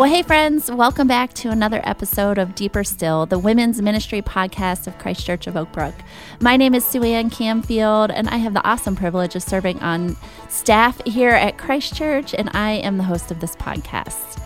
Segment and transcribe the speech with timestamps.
[0.00, 4.86] Well, hey, friends, welcome back to another episode of Deeper Still, the women's ministry podcast
[4.86, 5.94] of Christ Church of Oak Brook.
[6.40, 10.16] My name is Suanne Camfield, and I have the awesome privilege of serving on
[10.48, 14.40] staff here at Christ Church, and I am the host of this podcast.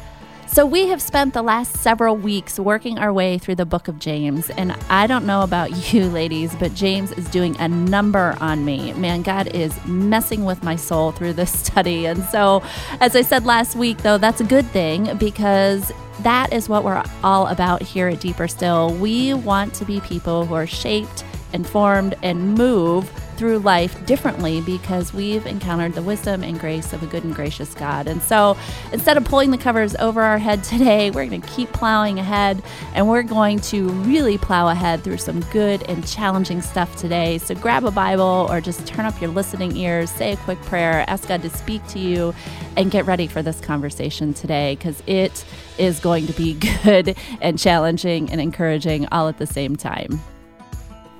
[0.54, 3.98] So, we have spent the last several weeks working our way through the book of
[3.98, 4.50] James.
[4.50, 8.92] And I don't know about you, ladies, but James is doing a number on me.
[8.92, 12.06] Man, God is messing with my soul through this study.
[12.06, 12.62] And so,
[13.00, 15.90] as I said last week, though, that's a good thing because
[16.20, 18.94] that is what we're all about here at Deeper Still.
[18.94, 25.12] We want to be people who are shaped, informed, and move through life differently because
[25.12, 28.06] we've encountered the wisdom and grace of a good and gracious God.
[28.06, 28.56] And so
[28.92, 32.62] instead of pulling the covers over our head today, we're going to keep plowing ahead
[32.94, 37.38] and we're going to really plow ahead through some good and challenging stuff today.
[37.38, 41.04] So grab a Bible or just turn up your listening ears, say a quick prayer,
[41.08, 42.34] ask God to speak to you,
[42.76, 45.44] and get ready for this conversation today because it
[45.78, 50.20] is going to be good and challenging and encouraging all at the same time.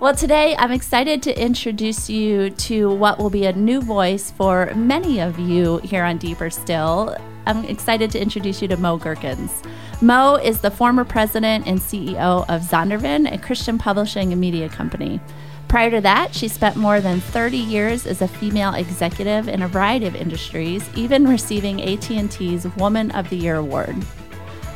[0.04, 4.70] Well, today I'm excited to introduce you to what will be a new voice for
[4.74, 7.16] many of you here on Deeper Still.
[7.46, 9.66] I'm excited to introduce you to Mo Girkins.
[10.02, 15.22] Mo is the former president and CEO of Zondervan, a Christian publishing and media company.
[15.68, 19.68] Prior to that, she spent more than 30 years as a female executive in a
[19.68, 23.96] variety of industries, even receiving AT&T's Woman of the Year award.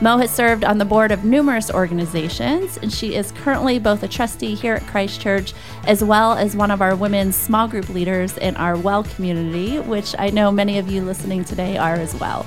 [0.00, 4.08] Mo has served on the board of numerous organizations, and she is currently both a
[4.08, 5.52] trustee here at Christ Church
[5.88, 10.14] as well as one of our women's small group leaders in our Well community, which
[10.16, 12.46] I know many of you listening today are as well.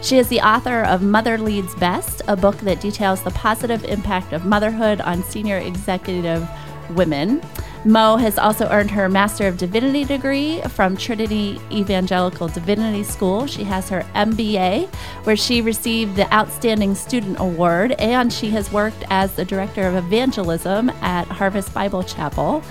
[0.00, 4.32] She is the author of Mother Leads Best, a book that details the positive impact
[4.32, 6.48] of motherhood on senior executive
[6.90, 7.42] women.
[7.88, 13.46] Mo has also earned her Master of Divinity degree from Trinity Evangelical Divinity School.
[13.46, 14.88] She has her MBA,
[15.24, 19.94] where she received the Outstanding Student Award, and she has worked as the Director of
[19.94, 22.62] Evangelism at Harvest Bible Chapel.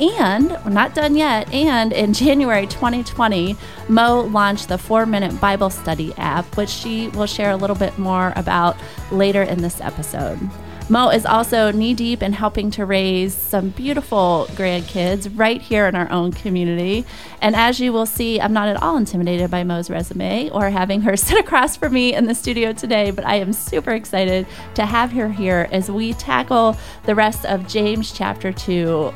[0.00, 1.48] And we're not done yet.
[1.54, 3.56] And in January 2020,
[3.88, 7.96] Mo launched the four minute Bible study app, which she will share a little bit
[7.96, 8.76] more about
[9.12, 10.40] later in this episode.
[10.90, 15.94] Mo is also knee deep in helping to raise some beautiful grandkids right here in
[15.94, 17.06] our own community.
[17.40, 21.00] And as you will see, I'm not at all intimidated by Mo's resume or having
[21.00, 24.84] her sit across from me in the studio today, but I am super excited to
[24.84, 29.14] have her here as we tackle the rest of James chapter 2.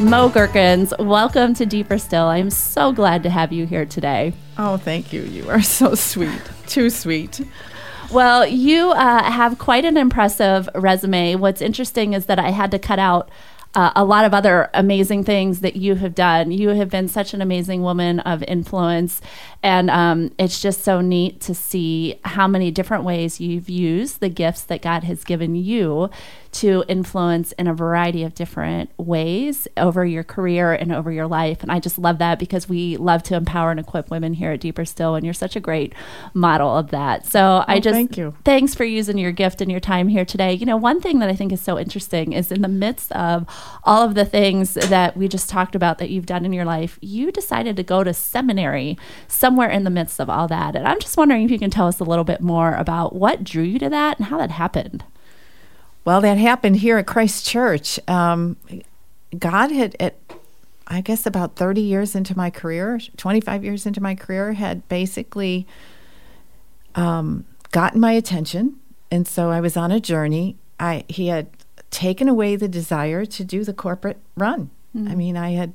[0.00, 2.28] Mo Girkins, welcome to Deeper Still.
[2.28, 4.32] I'm so glad to have you here today.
[4.56, 5.20] Oh, thank you.
[5.22, 6.40] You are so sweet.
[6.66, 7.42] Too sweet.
[8.10, 11.34] Well, you uh, have quite an impressive resume.
[11.34, 13.30] What's interesting is that I had to cut out
[13.74, 16.50] uh, a lot of other amazing things that you have done.
[16.50, 19.20] You have been such an amazing woman of influence,
[19.62, 24.28] and um, it's just so neat to see how many different ways you've used the
[24.28, 26.10] gifts that God has given you
[26.50, 31.62] to influence in a variety of different ways over your career and over your life.
[31.62, 34.60] And I just love that because we love to empower and equip women here at
[34.60, 35.92] Deeper Still, and you're such a great
[36.32, 37.26] model of that.
[37.26, 38.34] So oh, I just thank you.
[38.44, 40.54] Thanks for using your gift and your time here today.
[40.54, 43.46] You know, one thing that I think is so interesting is in the midst of
[43.84, 46.98] all of the things that we just talked about that you've done in your life,
[47.00, 50.76] you decided to go to seminary somewhere in the midst of all that.
[50.76, 53.44] And I'm just wondering if you can tell us a little bit more about what
[53.44, 55.04] drew you to that and how that happened.
[56.04, 58.00] Well, that happened here at Christ Church.
[58.08, 58.56] Um,
[59.38, 60.16] God had, at,
[60.86, 65.66] I guess, about 30 years into my career, 25 years into my career, had basically
[66.94, 68.76] um, gotten my attention.
[69.10, 70.56] And so I was on a journey.
[70.80, 71.48] I, he had
[71.90, 74.70] taken away the desire to do the corporate run.
[74.96, 75.08] Mm-hmm.
[75.08, 75.74] I mean, I had,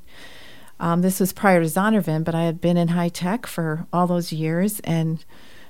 [0.80, 4.08] um, this was prior to Zondervan, but I had been in high tech for all
[4.08, 5.24] those years and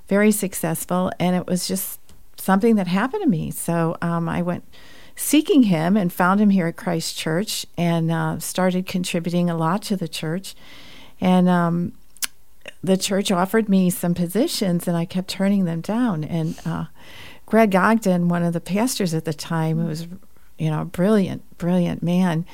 [0.08, 1.12] very successful.
[1.20, 2.00] And it was just
[2.38, 3.52] something that happened to me.
[3.52, 4.64] So um, I went
[5.16, 9.82] seeking him and found him here at Christ Church and uh, started contributing a lot
[9.84, 10.56] to the church.
[11.22, 11.94] And um,
[12.84, 16.24] the church offered me some positions, and I kept turning them down.
[16.24, 16.86] And uh,
[17.46, 20.08] Greg Ogden, one of the pastors at the time, who was,
[20.58, 22.46] you know, a brilliant, brilliant man,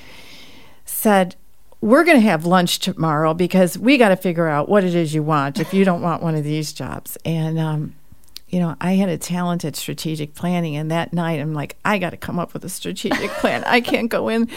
[0.85, 1.35] said,
[1.81, 5.13] we're going to have lunch tomorrow because we got to figure out what it is
[5.13, 7.17] you want if you don't want one of these jobs.
[7.23, 7.95] And um,
[8.49, 11.99] you know, I had a talent at strategic planning, and that night I'm like, I
[11.99, 13.63] got to come up with a strategic plan.
[13.65, 14.49] I can't go in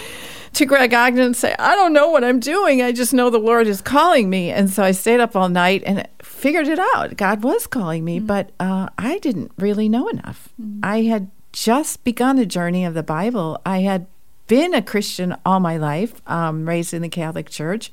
[0.55, 2.83] to Greg Ogden and say, I don't know what I'm doing.
[2.83, 4.51] I just know the Lord is calling me.
[4.51, 7.17] And so I stayed up all night and figured it out.
[7.17, 8.27] God was calling me, mm-hmm.
[8.27, 10.49] but uh, I didn't really know enough.
[10.61, 10.81] Mm-hmm.
[10.83, 13.61] I had just begun a journey of the Bible.
[13.65, 14.07] I had
[14.47, 17.93] been a Christian all my life, um, raised in the Catholic Church,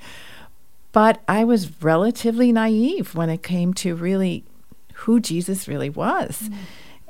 [0.91, 4.43] but I was relatively naive when it came to really
[4.99, 6.43] who Jesus really was.
[6.43, 6.55] Mm.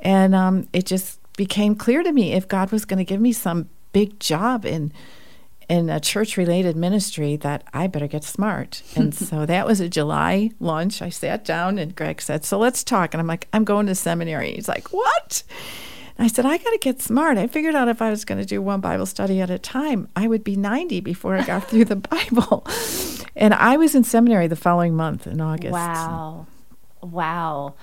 [0.00, 3.32] And um, it just became clear to me if God was going to give me
[3.32, 4.92] some big job in
[5.68, 8.82] in a church related ministry that I better get smart.
[8.96, 11.00] And so that was a July lunch.
[11.00, 13.14] I sat down and Greg said, So let's talk.
[13.14, 14.54] And I'm like, I'm going to seminary.
[14.54, 15.44] He's like, What?
[16.18, 17.38] And I said, I got to get smart.
[17.38, 20.08] I figured out if I was going to do one Bible study at a time,
[20.16, 22.66] I would be 90 before I got through the Bible.
[23.36, 25.72] And I was in seminary the following month in August.
[25.72, 26.46] Wow.
[27.02, 27.74] Wow.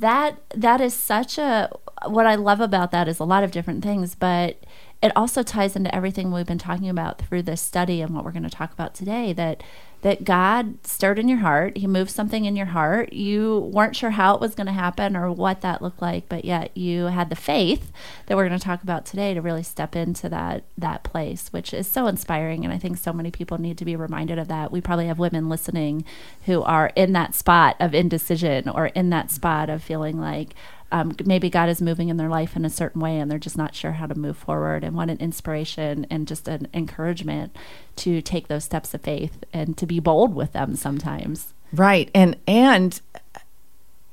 [0.00, 1.70] That that is such a
[2.06, 4.58] what I love about that is a lot of different things, but
[5.04, 8.32] it also ties into everything we've been talking about through this study and what we're
[8.32, 9.62] going to talk about today that
[10.00, 11.78] that God stirred in your heart.
[11.78, 13.14] He moved something in your heart.
[13.14, 16.44] You weren't sure how it was going to happen or what that looked like, but
[16.44, 17.90] yet you had the faith
[18.26, 21.74] that we're going to talk about today to really step into that that place, which
[21.74, 22.64] is so inspiring.
[22.64, 24.72] And I think so many people need to be reminded of that.
[24.72, 26.04] We probably have women listening
[26.46, 30.54] who are in that spot of indecision or in that spot of feeling like
[30.94, 33.58] um, maybe God is moving in their life in a certain way and they're just
[33.58, 34.84] not sure how to move forward.
[34.84, 37.54] And what an inspiration and just an encouragement
[37.96, 41.52] to take those steps of faith and to be bold with them sometimes.
[41.72, 42.12] Right.
[42.14, 43.00] And, and,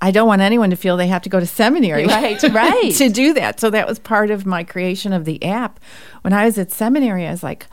[0.04, 2.92] I don't want anyone to feel they have to go to seminary right, right.
[2.96, 3.60] to do that.
[3.60, 5.80] So that was part of my creation of the app.
[6.24, 7.68] When I was at seminary, I was like,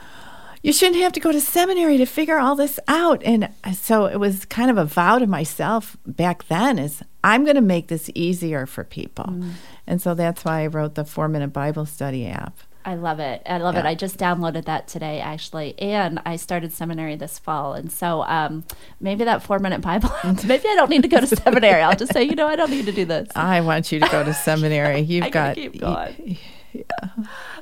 [0.62, 3.22] you shouldn't have to go to seminary to figure all this out.
[3.24, 7.56] And so it was kind of a vow to myself back then is I'm going
[7.56, 9.26] to make this easier for people.
[9.26, 9.52] Mm.
[9.86, 12.58] And so that's why I wrote the 4-minute Bible study app.
[12.88, 13.42] I love it.
[13.44, 13.80] I love yeah.
[13.80, 13.86] it.
[13.86, 17.74] I just downloaded that today, actually, and I started seminary this fall.
[17.74, 18.64] And so um,
[18.98, 20.10] maybe that four minute Bible,
[20.46, 21.82] maybe I don't need to go to seminary.
[21.82, 23.28] I'll just say, you know, I don't need to do this.
[23.36, 25.00] I want you to go to seminary.
[25.00, 25.56] You've got.
[25.56, 26.38] Keep going.
[26.72, 26.84] Yeah.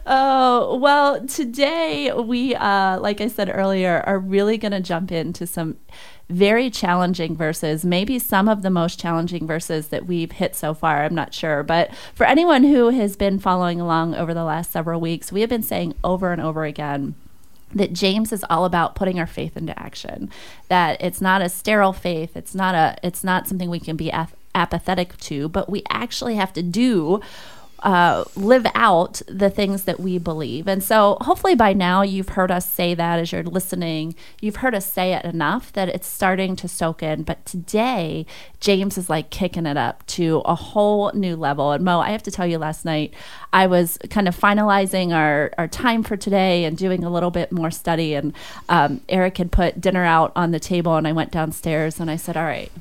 [0.05, 5.47] Oh, well, today we, uh, like I said earlier, are really going to jump into
[5.47, 5.77] some
[6.29, 11.05] very challenging verses, maybe some of the most challenging verses that we've hit so far.
[11.05, 11.63] I'm not sure.
[11.63, 15.51] But for anyone who has been following along over the last several weeks, we have
[15.51, 17.15] been saying over and over again
[17.75, 20.31] that James is all about putting our faith into action.
[20.69, 22.37] That it's not a sterile faith.
[22.37, 24.13] It's not a it's not something we can be
[24.55, 27.21] apathetic to, but we actually have to do
[27.81, 30.67] uh, live out the things that we believe.
[30.67, 34.15] And so, hopefully, by now, you've heard us say that as you're listening.
[34.41, 37.23] You've heard us say it enough that it's starting to soak in.
[37.23, 38.27] But today,
[38.61, 41.73] James is like kicking it up to a whole new level.
[41.73, 43.13] And Mo, I have to tell you, last night,
[43.53, 47.53] I was kind of finalizing our, our time for today and doing a little bit
[47.53, 48.15] more study.
[48.15, 48.33] And
[48.69, 52.17] um, Eric had put dinner out on the table, and I went downstairs and I
[52.17, 52.73] said, All right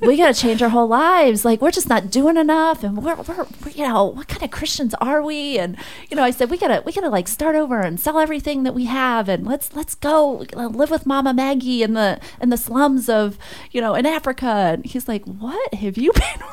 [0.00, 1.44] we got to change our whole lives.
[1.44, 4.94] Like we're just not doing enough, and we're, we're, you know what kind of Christians
[5.00, 5.58] are we?
[5.58, 5.76] And
[6.10, 8.74] you know, I said we gotta we gotta like start over and sell everything that
[8.74, 12.56] we have, and let's let's go uh, live with Mama Maggie in the in the
[12.56, 13.38] slums of
[13.70, 14.46] you know in Africa.
[14.46, 16.46] And he's like, what have you been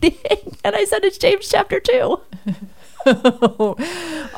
[0.02, 0.56] reading?
[0.64, 2.20] And I said it's James chapter two.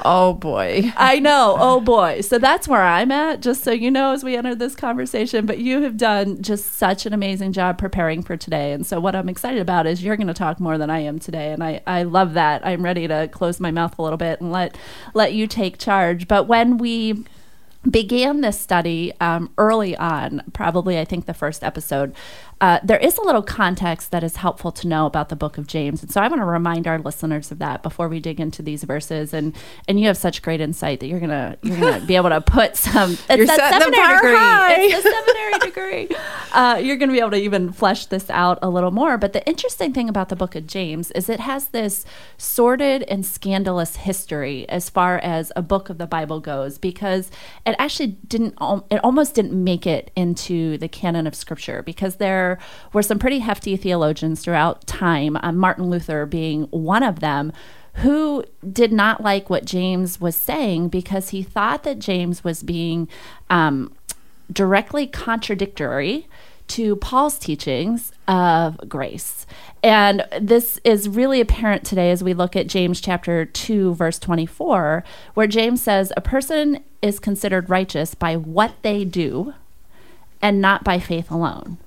[0.05, 0.93] oh boy.
[0.97, 1.57] I know.
[1.59, 2.21] Oh boy.
[2.23, 5.47] So that's where I'm at, just so you know, as we enter this conversation.
[5.47, 8.73] But you have done just such an amazing job preparing for today.
[8.73, 11.19] And so what I'm excited about is you're going to talk more than I am
[11.19, 11.53] today.
[11.53, 12.65] And I, I love that.
[12.67, 14.77] I'm ready to close my mouth a little bit and let
[15.13, 16.27] let you take charge.
[16.29, 17.25] But when we
[17.89, 22.15] began this study um, early on, probably I think the first episode,
[22.65, 25.67] uh, there is a little context that is helpful to know about the book of
[25.67, 26.03] James.
[26.03, 28.85] And so I want to remind our listeners of that before we dig into these
[28.85, 29.35] verses.
[29.35, 29.55] And
[29.87, 32.75] and you have such great insight that you're gonna you're gonna be able to put
[32.75, 34.35] some it's you're that seminary degree.
[34.35, 34.77] High.
[34.81, 36.17] It's the seminary degree.
[36.55, 39.19] Uh, you're gonna be able to even flesh this out a little more.
[39.19, 42.07] But the interesting thing about the book of James is it has this
[42.39, 47.29] sordid and scandalous history as far as a book of the Bible goes, because
[47.67, 48.55] it actually didn't
[48.89, 52.54] it almost didn't make it into the canon of scripture because there
[52.93, 57.53] were some pretty hefty theologians throughout time, uh, Martin Luther being one of them,
[57.97, 63.09] who did not like what James was saying because he thought that James was being
[63.51, 63.93] um,
[64.53, 66.27] directly contradictory
[66.67, 69.47] to Paul's teachings of grace.
[69.83, 75.05] And this is really apparent today as we look at James chapter 2 verse 24
[75.35, 79.55] where James says a person is considered righteous by what they do
[80.41, 81.79] and not by faith alone.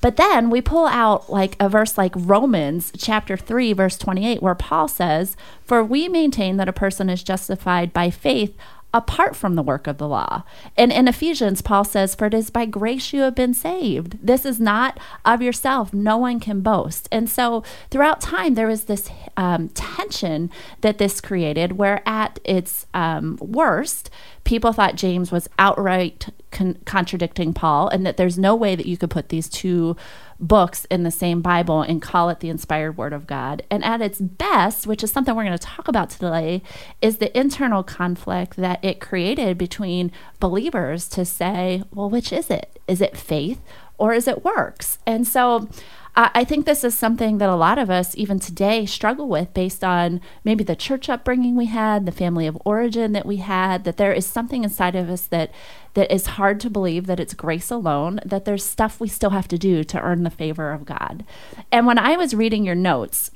[0.00, 4.54] But then we pull out like a verse like Romans chapter 3 verse 28 where
[4.54, 8.56] Paul says, "For we maintain that a person is justified by faith
[8.92, 10.42] apart from the work of the law.
[10.76, 14.18] And in Ephesians, Paul says, For it is by grace you have been saved.
[14.22, 15.94] This is not of yourself.
[15.94, 17.08] No one can boast.
[17.12, 22.86] And so throughout time, there was this um, tension that this created, where at its
[22.92, 24.10] um, worst,
[24.44, 28.96] people thought James was outright con- contradicting Paul, and that there's no way that you
[28.96, 29.96] could put these two
[30.38, 33.62] books in the same Bible and call it the inspired Word of God.
[33.70, 36.62] And at its best, which is something we're going to talk about today,
[37.02, 42.80] is the internal conflict that it created between believers to say, well, which is it?
[42.88, 43.60] Is it faith
[43.98, 44.98] or is it works?
[45.06, 45.68] And so,
[46.16, 49.84] I think this is something that a lot of us, even today, struggle with based
[49.84, 53.96] on maybe the church upbringing we had, the family of origin that we had, that
[53.96, 55.52] there is something inside of us that
[55.94, 59.48] that is hard to believe that it's grace alone, that there's stuff we still have
[59.48, 61.24] to do to earn the favor of God.
[61.72, 63.30] And when I was reading your notes,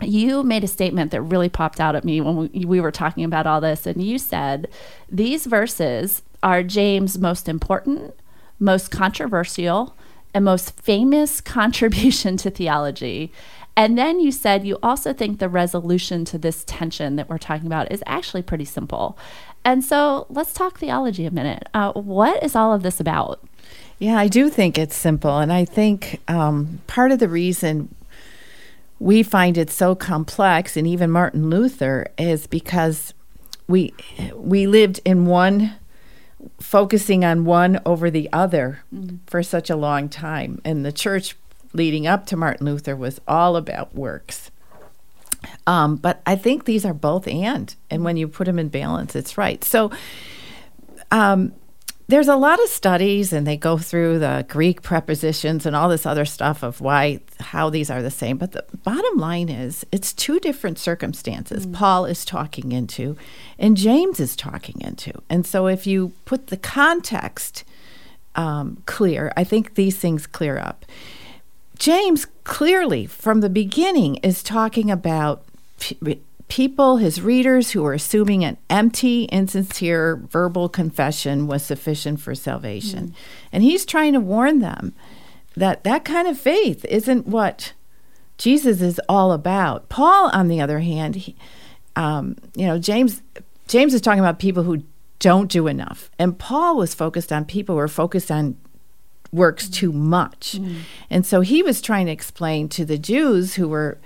[0.00, 3.24] you made a statement that really popped out at me when we, we were talking
[3.24, 3.86] about all this.
[3.86, 4.68] And you said,
[5.08, 8.14] These verses are James' most important,
[8.58, 9.94] most controversial,
[10.34, 13.32] and most famous contribution to theology.
[13.76, 17.66] And then you said you also think the resolution to this tension that we're talking
[17.66, 19.16] about is actually pretty simple.
[19.64, 21.68] And so let's talk theology a minute.
[21.72, 23.40] Uh, what is all of this about?
[23.98, 25.38] Yeah, I do think it's simple.
[25.38, 27.94] And I think um, part of the reason
[28.98, 33.14] we find it so complex, and even Martin Luther, is because
[33.66, 33.94] we
[34.34, 35.72] we lived in one
[36.60, 39.18] focusing on one over the other mm.
[39.26, 40.60] for such a long time.
[40.64, 41.36] And the church
[41.72, 44.50] leading up to Martin Luther was all about works.
[45.66, 47.74] Um, but I think these are both and.
[47.90, 49.62] And when you put them in balance, it's right.
[49.64, 49.90] So
[51.10, 51.52] um,
[52.10, 56.04] there's a lot of studies and they go through the Greek prepositions and all this
[56.04, 58.36] other stuff of why how these are the same.
[58.36, 61.72] But the bottom line is it's two different circumstances mm.
[61.72, 63.16] Paul is talking into
[63.58, 65.12] and James is talking into.
[65.30, 67.64] And so if you put the context
[68.34, 70.84] um, clear, I think these things clear up.
[71.78, 75.44] James clearly from the beginning is talking about
[76.50, 83.08] people, his readers, who were assuming an empty, insincere verbal confession was sufficient for salvation.
[83.08, 83.14] Mm.
[83.52, 84.92] And he's trying to warn them
[85.54, 87.72] that that kind of faith isn't what
[88.36, 89.88] Jesus is all about.
[89.88, 91.36] Paul, on the other hand, he,
[91.96, 93.22] um, you know, James,
[93.68, 94.82] James is talking about people who
[95.20, 98.56] don't do enough, and Paul was focused on people who are focused on
[99.32, 100.80] works too much, mm.
[101.10, 103.98] and so he was trying to explain to the Jews who were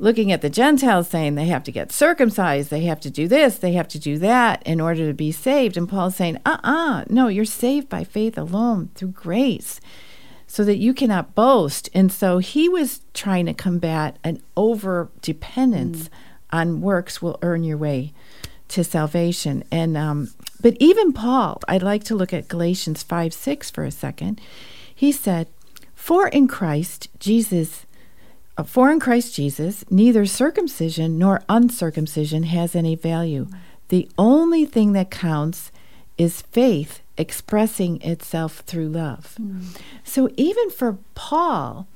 [0.00, 3.58] looking at the Gentiles saying they have to get circumcised, they have to do this,
[3.58, 5.76] they have to do that in order to be saved.
[5.76, 9.78] And Paul's saying, uh uh no, you're saved by faith alone through grace
[10.46, 11.90] so that you cannot boast.
[11.94, 16.10] And so he was trying to combat an over dependence mm.
[16.50, 18.14] on works will earn your way
[18.68, 19.62] to salvation.
[19.70, 20.30] And um,
[20.62, 24.40] but even Paul, I'd like to look at Galatians 5 6 for a second.
[24.94, 25.46] He said,
[25.94, 27.84] For in Christ Jesus
[28.62, 33.48] for in Christ Jesus, neither circumcision nor uncircumcision has any value.
[33.88, 35.72] The only thing that counts
[36.16, 39.36] is faith expressing itself through love.
[39.40, 39.78] Mm.
[40.04, 41.86] So even for Paul,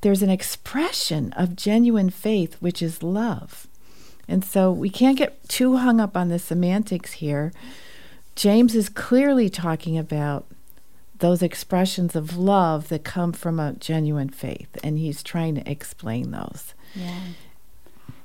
[0.00, 3.66] there's an expression of genuine faith, which is love.
[4.28, 7.52] And so we can't get too hung up on the semantics here.
[8.36, 10.46] James is clearly talking about
[11.18, 14.76] those expressions of love that come from a genuine faith.
[14.82, 16.74] And he's trying to explain those.
[16.94, 17.20] Yeah.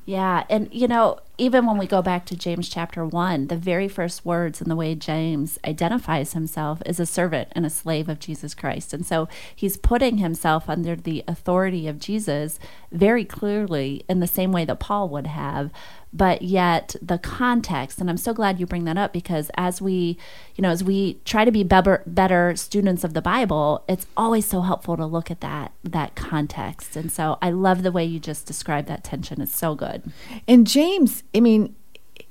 [0.06, 3.88] Yeah and you know even when we go back to James chapter 1 the very
[3.88, 8.20] first words in the way James identifies himself is a servant and a slave of
[8.20, 8.94] Jesus Christ.
[8.94, 12.60] And so he's putting himself under the authority of Jesus
[12.92, 15.72] very clearly in the same way that Paul would have.
[16.16, 20.18] But yet the context and i'm so glad you bring that up because as we
[20.56, 24.46] you know as we try to be better better students of the bible it's always
[24.46, 26.96] so helpful to look at that that context.
[26.96, 29.42] And so i love the way you just described that tension.
[29.42, 30.04] It's so good.
[30.48, 31.76] And james i mean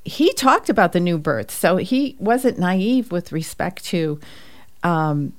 [0.04, 4.20] he talked about the new birth so he wasn't naive with respect to
[4.82, 5.32] um,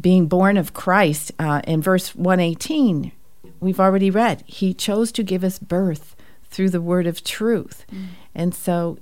[0.00, 3.12] being born of christ uh, in verse 118
[3.60, 6.16] we've already read he chose to give us birth
[6.50, 7.86] through the word of truth.
[7.92, 8.06] Mm.
[8.34, 8.98] And so,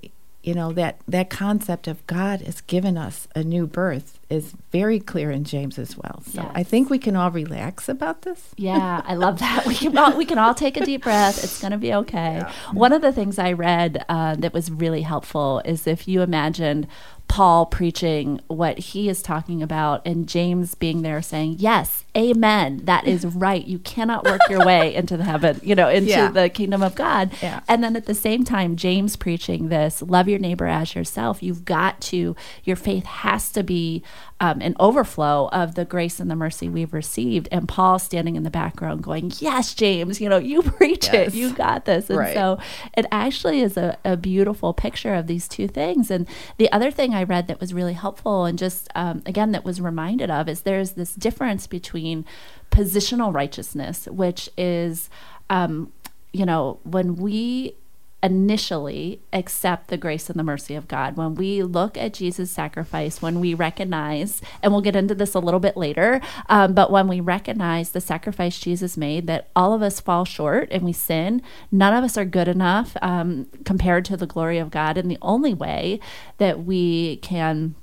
[0.48, 4.98] you know, that, that concept of God has given us a new birth is very
[4.98, 6.22] clear in James as well.
[6.24, 6.50] So yes.
[6.54, 8.54] I think we can all relax about this.
[8.56, 9.66] Yeah, I love that.
[9.66, 11.44] We can all, we can all take a deep breath.
[11.44, 12.36] It's going to be okay.
[12.38, 12.52] Yeah.
[12.72, 16.88] One of the things I read uh, that was really helpful is if you imagined
[17.28, 22.80] Paul preaching what he is talking about and James being there saying, Yes, amen.
[22.84, 23.64] That is right.
[23.64, 26.30] You cannot work your way into the heaven, you know, into yeah.
[26.30, 27.30] the kingdom of God.
[27.42, 27.60] Yeah.
[27.68, 31.42] And then at the same time, James preaching this, love your neighbor as yourself.
[31.42, 34.02] You've got to, your faith has to be
[34.40, 37.48] um, an overflow of the grace and the mercy we've received.
[37.50, 41.28] And Paul standing in the background going, Yes, James, you know, you preach yes.
[41.28, 41.34] it.
[41.34, 42.08] You got this.
[42.08, 42.34] And right.
[42.34, 42.58] so
[42.96, 46.10] it actually is a, a, beautiful picture of these two things.
[46.10, 49.64] And the other thing I read that was really helpful and just, um, again, that
[49.64, 52.24] was reminded of is there's this difference between
[52.70, 55.10] positional righteousness, which is,
[55.50, 55.92] um,
[56.32, 57.74] you know, when we
[58.22, 61.16] initially accept the grace and the mercy of God.
[61.16, 65.38] When we look at Jesus' sacrifice, when we recognize, and we'll get into this a
[65.38, 69.82] little bit later, um, but when we recognize the sacrifice Jesus made, that all of
[69.82, 74.16] us fall short and we sin, none of us are good enough um, compared to
[74.16, 74.98] the glory of God.
[74.98, 76.00] And the only way
[76.38, 77.76] that we can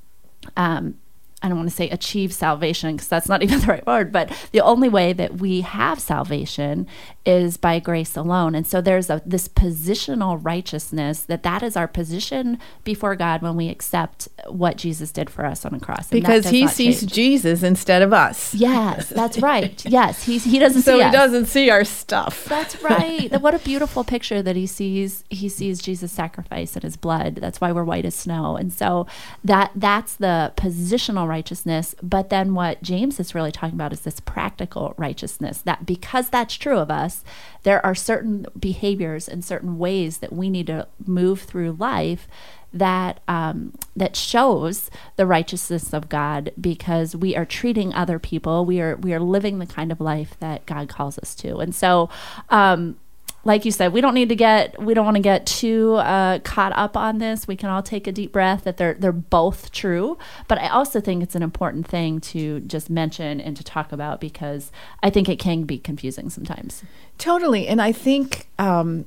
[0.58, 0.96] um,
[1.42, 4.32] I don't want to say achieve salvation because that's not even the right word, but
[4.52, 6.88] the only way that we have salvation
[7.26, 8.56] is by grace alone.
[8.56, 13.56] And so there's a this positional righteousness that that is our position before God when
[13.56, 16.10] we accept what Jesus did for us on the cross.
[16.10, 17.14] because he sees change.
[17.14, 18.54] Jesus instead of us.
[18.54, 19.84] Yes, that's right.
[19.86, 21.14] yes, he he doesn't so see he us.
[21.14, 22.46] doesn't see our stuff.
[22.46, 23.32] That's right.
[23.42, 27.36] what a beautiful picture that he sees he sees Jesus sacrifice in his blood.
[27.36, 28.56] That's why we're white as snow.
[28.56, 29.08] And so
[29.44, 31.96] that that's the positional righteousness.
[32.04, 36.56] But then what James is really talking about is this practical righteousness that because that's
[36.56, 37.15] true of us,
[37.64, 42.28] there are certain behaviors and certain ways that we need to move through life
[42.76, 48.66] that um, that shows the righteousness of God because we are treating other people.
[48.66, 51.74] We are we are living the kind of life that God calls us to, and
[51.74, 52.10] so.
[52.50, 52.98] Um,
[53.46, 56.40] like you said, we don't need to get we don't want to get too uh,
[56.40, 57.48] caught up on this.
[57.48, 60.18] We can all take a deep breath that they're they're both true.
[60.48, 64.20] But I also think it's an important thing to just mention and to talk about
[64.20, 64.72] because
[65.02, 66.84] I think it can be confusing sometimes.
[67.18, 68.50] Totally, and I think.
[68.60, 69.06] Um,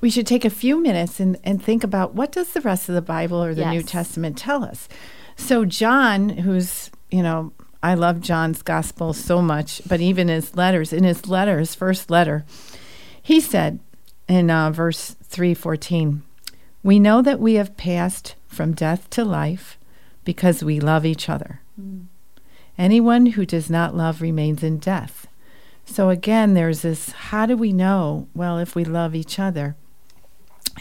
[0.00, 2.94] we should take a few minutes and, and think about what does the rest of
[2.94, 3.72] the Bible or the yes.
[3.72, 4.88] New Testament tell us.
[5.34, 10.92] So John, who's you know I love John's gospel so much, but even his letters,
[10.92, 12.44] in his letter, his first letter,
[13.28, 13.78] he said
[14.26, 16.22] in uh, verse 314,
[16.82, 19.76] We know that we have passed from death to life
[20.24, 21.60] because we love each other.
[21.78, 22.06] Mm.
[22.78, 25.26] Anyone who does not love remains in death.
[25.84, 28.28] So again, there's this how do we know?
[28.34, 29.76] Well, if we love each other.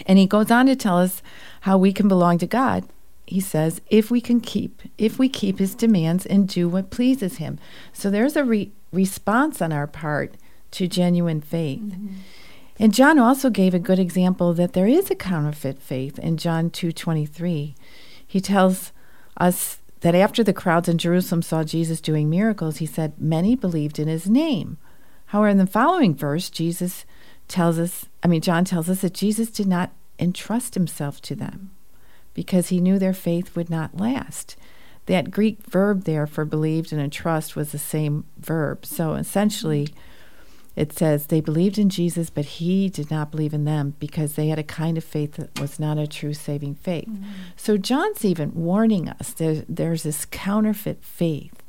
[0.06, 1.22] And he goes on to tell us
[1.62, 2.86] how we can belong to God.
[3.26, 7.40] He says, if we can keep, if we keep his demands and do what pleases
[7.40, 7.60] him.
[7.92, 10.36] So there's a re- response on our part
[10.78, 11.82] to genuine faith.
[11.82, 12.14] Mm-hmm.
[12.80, 16.70] And John also gave a good example that there is a counterfeit faith in John
[16.70, 17.74] 2:23.
[18.26, 18.92] He tells
[19.38, 23.98] us that after the crowds in Jerusalem saw Jesus doing miracles, he said many believed
[23.98, 24.78] in his name.
[25.28, 27.06] However, in the following verse, Jesus
[27.48, 31.72] tells us, I mean John tells us that Jesus did not entrust himself to them
[32.36, 34.56] because he knew their faith would not last.
[35.08, 38.86] That Greek verb there for believed and entrust was the same verb.
[38.86, 39.88] So essentially,
[40.78, 44.50] it says they believed in Jesus, but he did not believe in them because they
[44.50, 47.08] had a kind of faith that was not a true saving faith.
[47.08, 47.24] Mm-hmm.
[47.56, 51.64] So John's even warning us there, there's this counterfeit faith.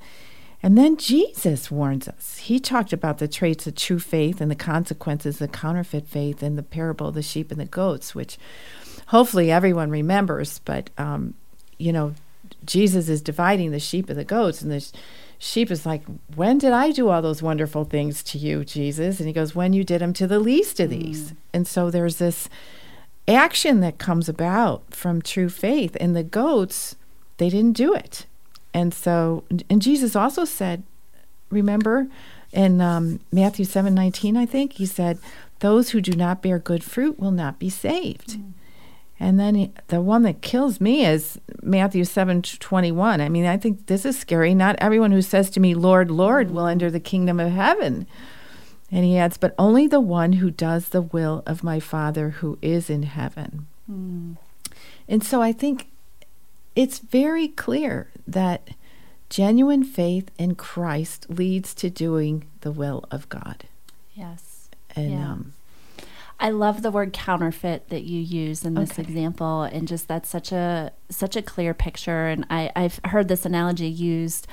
[0.62, 2.36] And then Jesus warns us.
[2.36, 6.56] He talked about the traits of true faith and the consequences of counterfeit faith in
[6.56, 8.36] the parable of the sheep and the goats, which
[9.06, 10.58] hopefully everyone remembers.
[10.58, 11.32] But, um,
[11.78, 12.14] you know,
[12.66, 14.86] Jesus is dividing the sheep and the goats, and the
[15.38, 16.02] sheep is like,
[16.34, 19.18] When did I do all those wonderful things to you, Jesus?
[19.18, 21.32] And he goes, When you did them to the least of these.
[21.32, 21.36] Mm.
[21.54, 22.48] And so there's this
[23.26, 25.96] action that comes about from true faith.
[26.00, 26.96] And the goats,
[27.36, 28.26] they didn't do it.
[28.74, 30.82] And so, and Jesus also said,
[31.50, 32.08] remember
[32.52, 35.18] in um, Matthew seven nineteen, I think, he said,
[35.60, 38.38] Those who do not bear good fruit will not be saved.
[38.38, 38.52] Mm.
[39.20, 43.20] And then he, the one that kills me is Matthew 7 21.
[43.20, 44.54] I mean, I think this is scary.
[44.54, 48.06] Not everyone who says to me, Lord, Lord, will enter the kingdom of heaven.
[48.90, 52.58] And he adds, but only the one who does the will of my Father who
[52.62, 53.66] is in heaven.
[53.90, 54.36] Mm.
[55.08, 55.88] And so I think
[56.74, 58.70] it's very clear that
[59.28, 63.64] genuine faith in Christ leads to doing the will of God.
[64.14, 64.47] Yes.
[66.40, 69.02] I love the word counterfeit that you use in this okay.
[69.02, 72.28] example, and just that's such a such a clear picture.
[72.28, 74.46] And I, I've heard this analogy used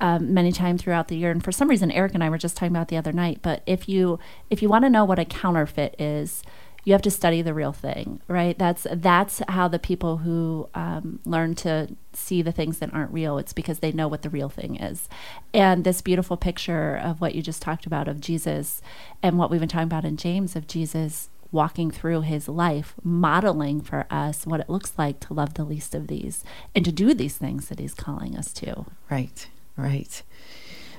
[0.00, 1.30] um, many times throughout the year.
[1.30, 3.40] And for some reason, Eric and I were just talking about the other night.
[3.42, 4.18] But if you
[4.50, 6.42] if you want to know what a counterfeit is,
[6.84, 8.58] you have to study the real thing, right?
[8.58, 13.38] That's that's how the people who um, learn to see the things that aren't real.
[13.38, 15.08] It's because they know what the real thing is.
[15.52, 18.80] And this beautiful picture of what you just talked about of Jesus,
[19.22, 23.80] and what we've been talking about in James of Jesus walking through his life, modeling
[23.80, 27.12] for us what it looks like to love the least of these and to do
[27.12, 28.86] these things that he's calling us to.
[29.10, 30.22] Right, right.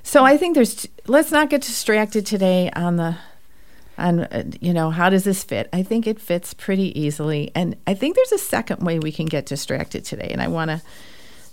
[0.04, 3.18] So I think there's, let's not get distracted today on the,
[4.02, 5.70] on, uh, you know, how does this fit?
[5.72, 7.52] I think it fits pretty easily.
[7.56, 10.30] And I think there's a second way we can get distracted today.
[10.30, 10.82] And I want to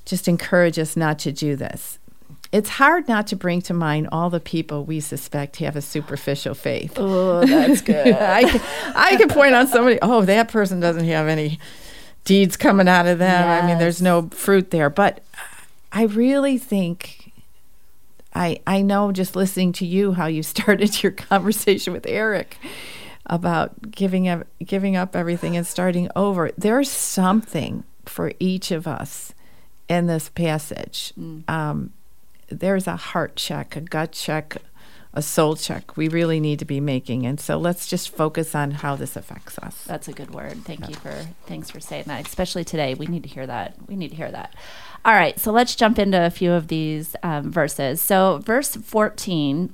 [0.04, 1.98] just encourage us not to do this
[2.50, 6.54] it's hard not to bring to mind all the people we suspect have a superficial
[6.54, 6.94] faith.
[6.96, 8.14] Oh, that's good.
[8.14, 8.60] I, can,
[8.94, 11.58] I can point out somebody, oh, that person doesn't have any
[12.24, 13.44] deeds coming out of them.
[13.44, 13.62] Yes.
[13.62, 14.88] I mean, there's no fruit there.
[14.88, 15.22] But
[15.92, 17.17] I really think,
[18.38, 22.56] I, I know just listening to you how you started your conversation with Eric
[23.26, 26.52] about giving up, giving up everything and starting over.
[26.56, 29.34] There's something for each of us
[29.88, 31.12] in this passage.
[31.18, 31.48] Mm.
[31.50, 31.92] Um,
[32.48, 34.56] there's a heart check, a gut check,
[35.12, 37.26] a soul check we really need to be making.
[37.26, 39.82] And so let's just focus on how this affects us.
[39.84, 40.64] That's a good word.
[40.64, 40.88] Thank yeah.
[40.88, 42.26] you for thanks for saying that.
[42.26, 43.74] Especially today, we need to hear that.
[43.88, 44.54] We need to hear that.
[45.04, 48.00] All right, so let's jump into a few of these um, verses.
[48.00, 49.72] So verse 14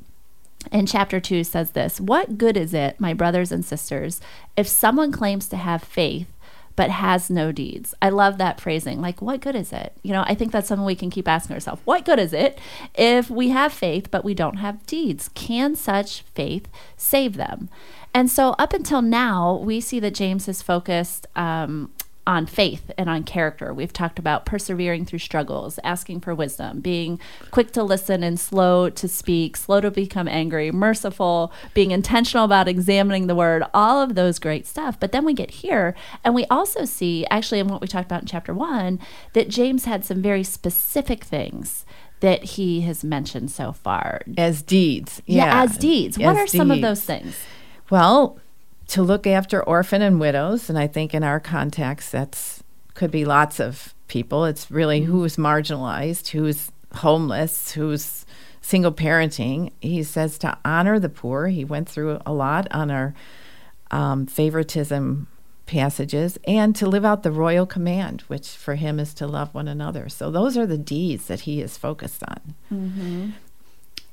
[0.72, 4.20] in chapter 2 says this What good is it, my brothers and sisters,
[4.56, 6.28] if someone claims to have faith
[6.76, 7.94] but has no deeds.
[8.02, 9.00] I love that phrasing.
[9.00, 9.92] Like, what good is it?
[10.02, 11.80] You know, I think that's something we can keep asking ourselves.
[11.84, 12.58] What good is it
[12.94, 15.30] if we have faith but we don't have deeds?
[15.34, 17.68] Can such faith save them?
[18.12, 21.92] And so, up until now, we see that James has focused um,
[22.26, 23.72] on faith and on character.
[23.74, 28.88] We've talked about persevering through struggles, asking for wisdom, being quick to listen and slow
[28.90, 34.14] to speak, slow to become angry, merciful, being intentional about examining the word, all of
[34.14, 34.98] those great stuff.
[34.98, 38.22] But then we get here and we also see, actually, in what we talked about
[38.22, 38.98] in chapter one,
[39.34, 41.84] that James had some very specific things
[42.20, 45.20] that he has mentioned so far as deeds.
[45.26, 46.16] Yeah, yeah as deeds.
[46.16, 46.56] As what are deeds.
[46.56, 47.36] some of those things?
[47.90, 48.38] Well,
[48.88, 52.62] to look after orphan and widows, and I think in our context, that's
[52.94, 54.44] could be lots of people.
[54.44, 55.10] It's really mm-hmm.
[55.10, 58.24] who's marginalized, who's homeless, who's
[58.60, 59.72] single parenting.
[59.80, 61.48] He says to honor the poor.
[61.48, 63.14] He went through a lot on our
[63.90, 65.26] um, favoritism
[65.66, 69.68] passages and to live out the royal command, which for him is to love one
[69.68, 70.08] another.
[70.08, 72.54] So those are the deeds that he is focused on.
[72.72, 73.30] Mm-hmm.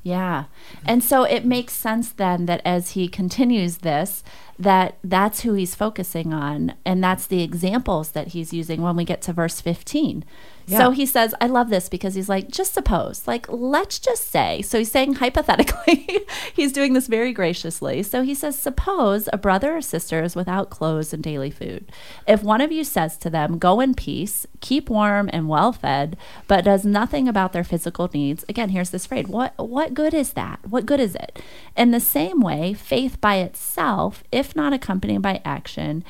[0.03, 0.45] Yeah.
[0.85, 4.23] And so it makes sense then that as he continues this,
[4.61, 9.03] that that's who he's focusing on and that's the examples that he's using when we
[9.03, 10.23] get to verse 15
[10.67, 10.77] yeah.
[10.77, 14.61] So he says, I love this because he's like, just suppose, like, let's just say.
[14.61, 16.19] So he's saying hypothetically,
[16.53, 18.03] he's doing this very graciously.
[18.03, 21.91] So he says, suppose a brother or sister is without clothes and daily food.
[22.27, 26.17] If one of you says to them, go in peace, keep warm and well fed,
[26.47, 30.33] but does nothing about their physical needs, again, here's this phrase what, what good is
[30.33, 30.59] that?
[30.67, 31.41] What good is it?
[31.75, 36.03] In the same way, faith by itself, if not accompanied by action,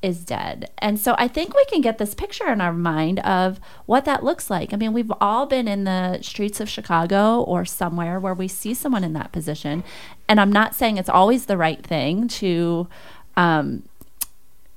[0.00, 0.70] is dead.
[0.78, 4.22] And so I think we can get this picture in our mind of what that
[4.22, 4.72] looks like.
[4.72, 8.74] I mean, we've all been in the streets of Chicago or somewhere where we see
[8.74, 9.82] someone in that position.
[10.28, 12.88] And I'm not saying it's always the right thing to,
[13.36, 13.82] um,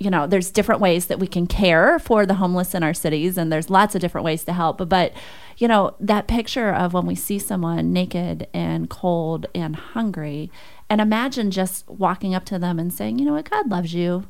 [0.01, 3.37] you know, there's different ways that we can care for the homeless in our cities,
[3.37, 4.89] and there's lots of different ways to help.
[4.89, 5.13] But,
[5.57, 10.51] you know, that picture of when we see someone naked and cold and hungry,
[10.89, 14.27] and imagine just walking up to them and saying, you know what, God loves you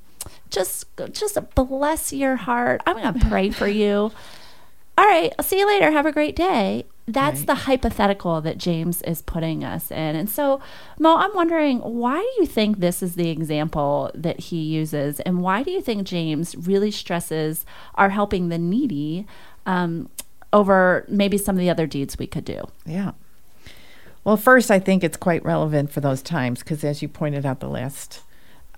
[0.50, 2.82] just just bless your heart.
[2.86, 4.12] I'm going to pray for you.
[4.98, 5.92] All right, I'll see you later.
[5.92, 6.86] Have a great day.
[7.08, 7.48] That's right.
[7.48, 10.16] the hypothetical that James is putting us in.
[10.16, 10.62] And so,
[11.00, 15.20] Mo, I'm wondering why do you think this is the example that he uses?
[15.22, 19.26] And why do you think James really stresses our helping the needy
[19.66, 20.10] um,
[20.54, 22.64] over maybe some of the other deeds we could do?
[22.86, 23.12] Yeah.
[24.24, 27.60] Well, first, I think it's quite relevant for those times because, as you pointed out
[27.60, 28.22] the last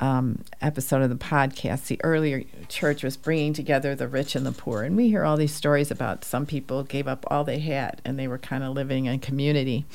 [0.04, 4.52] um, episode of the podcast, the earlier church was bringing together the rich and the
[4.52, 4.84] poor.
[4.84, 8.20] And we hear all these stories about some people gave up all they had and
[8.20, 9.86] they were kind of living in community.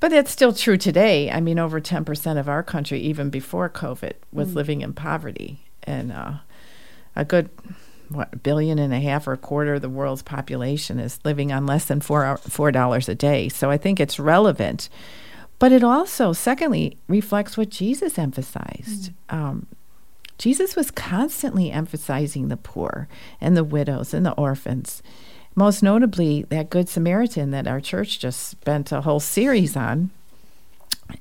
[0.00, 1.30] But that's still true today.
[1.30, 4.54] I mean, over 10% of our country, even before COVID, was mm.
[4.54, 5.60] living in poverty.
[5.82, 6.32] And uh,
[7.14, 7.50] a good
[8.08, 11.66] what billion and a half or a quarter of the world's population is living on
[11.66, 13.50] less than four four dollars a day.
[13.50, 14.88] So I think it's relevant
[15.58, 19.12] but it also, secondly, reflects what Jesus emphasized.
[19.28, 19.34] Mm.
[19.34, 19.66] Um,
[20.38, 23.08] Jesus was constantly emphasizing the poor
[23.40, 25.02] and the widows and the orphans.
[25.54, 30.10] Most notably, that Good Samaritan that our church just spent a whole series on.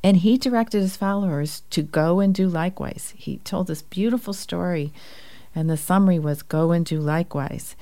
[0.04, 3.14] And he directed his followers to go and do likewise.
[3.16, 4.92] He told this beautiful story,
[5.54, 7.76] and the summary was go and do likewise.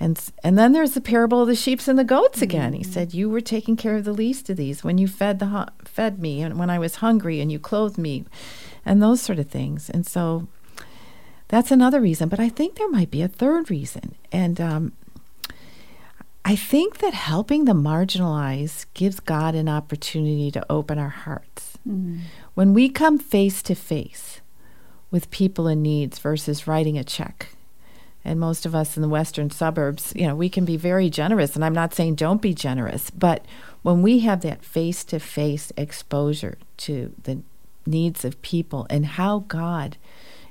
[0.00, 2.72] And and then there's the parable of the sheep and the goats again.
[2.72, 2.78] Mm-hmm.
[2.78, 5.68] He said, "You were taking care of the least of these when you fed the
[5.84, 8.24] fed me, and when I was hungry, and you clothed me."
[8.84, 9.90] and those sort of things.
[9.90, 10.48] And so
[11.48, 12.28] that's another reason.
[12.28, 14.14] But I think there might be a third reason.
[14.32, 14.92] And um,
[16.44, 21.78] I think that helping the marginalized gives God an opportunity to open our hearts.
[21.88, 22.20] Mm.
[22.54, 24.40] When we come face to face
[25.10, 27.48] with people in needs versus writing a check,
[28.24, 31.54] and most of us in the western suburbs, you know, we can be very generous.
[31.54, 33.44] And I'm not saying don't be generous, but
[33.82, 37.40] when we have that face to face exposure to the
[37.86, 39.96] needs of people and how God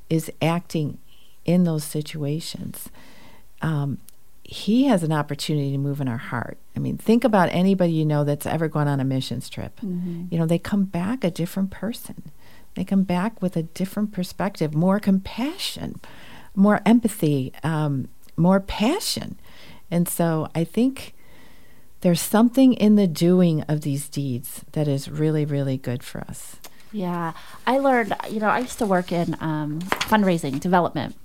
[0.10, 0.98] is acting
[1.46, 2.90] in those situations,
[3.62, 4.00] um,
[4.44, 6.58] He has an opportunity to move in our heart.
[6.76, 9.80] I mean, think about anybody you know that's ever gone on a missions trip.
[9.82, 10.26] Mm-hmm.
[10.32, 12.32] You know, they come back a different person.
[12.76, 16.00] They come back with a different perspective, more compassion,
[16.60, 19.40] more empathy, um, more passion.
[19.90, 21.16] And so I think
[22.02, 26.58] there's something in the doing of these deeds that is really, really good for us.
[26.92, 27.34] Yeah.
[27.66, 31.16] I learned, you know, I used to work in um, fundraising development.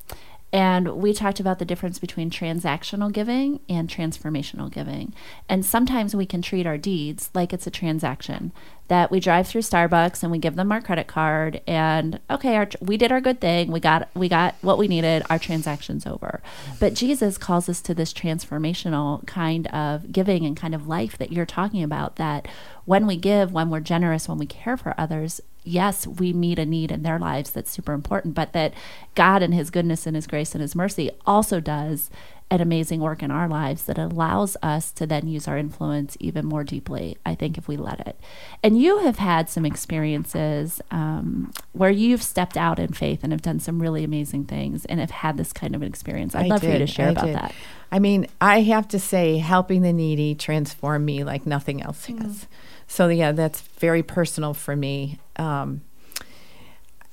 [0.55, 5.12] And we talked about the difference between transactional giving and transformational giving.
[5.49, 8.53] And sometimes we can treat our deeds like it's a transaction
[8.87, 12.69] that we drive through Starbucks and we give them our credit card and okay, our,
[12.81, 13.73] we did our good thing.
[13.73, 15.25] We got we got what we needed.
[15.29, 16.40] Our transaction's over.
[16.79, 21.33] But Jesus calls us to this transformational kind of giving and kind of life that
[21.33, 22.47] you're talking about that
[22.85, 26.66] when we give, when we're generous, when we care for others, yes, we meet a
[26.66, 28.74] need in their lives that's super important, but that
[29.14, 32.11] God and His goodness and His grace and His mercy also does
[32.50, 36.44] an amazing work in our lives that allows us to then use our influence even
[36.44, 38.20] more deeply, I think, if we let it.
[38.62, 43.42] And you have had some experiences um, where you've stepped out in faith and have
[43.42, 46.35] done some really amazing things and have had this kind of an experience.
[46.35, 47.35] I'd I love did, for you to share I about did.
[47.35, 47.55] that.
[47.90, 52.18] I mean, I have to say, helping the needy transformed me like nothing else has.
[52.18, 52.46] Mm.
[52.87, 55.18] So, yeah, that's very personal for me.
[55.37, 55.83] Um,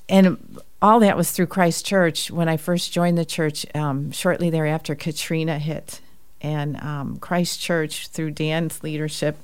[0.08, 2.30] and all that was through Christ Church.
[2.30, 6.00] When I first joined the church, um, shortly thereafter, Katrina hit.
[6.40, 9.36] And um, Christ Church, through Dan's leadership,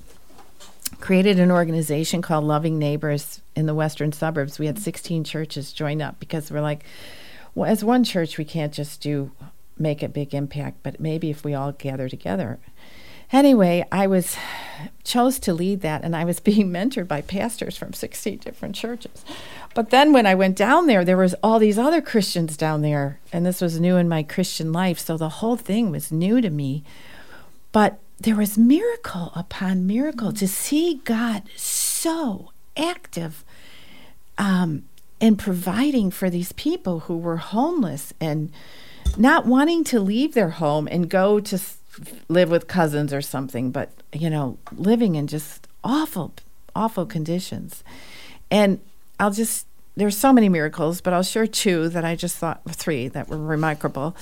[1.01, 4.59] created an organization called Loving Neighbors in the western suburbs.
[4.59, 6.83] We had 16 churches join up because we're like,
[7.55, 9.31] well, as one church, we can't just do
[9.79, 12.59] make a big impact, but maybe if we all gather together
[13.33, 14.37] anyway, I was
[15.05, 19.25] chose to lead that, and I was being mentored by pastors from 16 different churches.
[19.75, 23.19] But then when I went down there, there was all these other Christians down there,
[23.33, 26.51] and this was new in my Christian life, so the whole thing was new to
[26.51, 26.85] me.
[27.73, 33.45] But there was miracle upon miracle to see God so active
[34.37, 34.85] um,
[35.21, 38.51] in providing for these people who were homeless and
[39.17, 41.61] not wanting to leave their home and go to
[42.29, 46.33] live with cousins or something, but you know, living in just awful,
[46.75, 47.83] awful conditions.
[48.51, 48.81] And
[49.21, 53.09] I'll just there's so many miracles, but I'll share two that I just thought three
[53.09, 54.15] that were remarkable.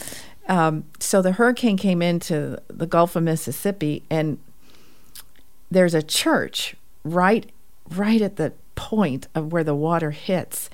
[0.48, 4.38] Um, so the hurricane came into the Gulf of Mississippi, and
[5.70, 7.50] there's a church right
[7.90, 10.70] right at the point of where the water hits,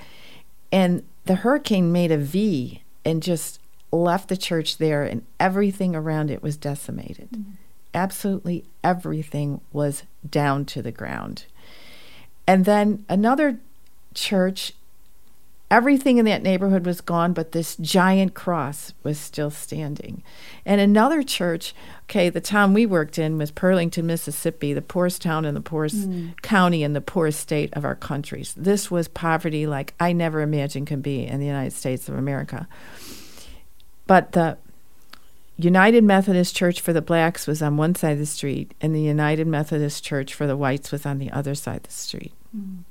[0.70, 3.58] and the hurricane made a V and just
[3.92, 7.28] left the church there, and everything around it was decimated.
[7.30, 7.52] Mm-hmm.
[7.94, 11.44] Absolutely everything was down to the ground.
[12.46, 13.58] And then another
[14.14, 14.72] church,
[15.70, 20.22] everything in that neighborhood was gone, but this giant cross was still standing.
[20.66, 21.74] And another church,
[22.04, 26.08] okay, the town we worked in was Pearlington, Mississippi, the poorest town in the poorest
[26.08, 26.40] mm.
[26.42, 28.54] county in the poorest state of our countries.
[28.56, 32.66] This was poverty like I never imagined can be in the United States of America.
[34.06, 34.58] But the
[35.56, 39.02] United Methodist Church for the blacks was on one side of the street, and the
[39.02, 42.32] United Methodist Church for the whites was on the other side of the street.
[42.56, 42.84] Mm.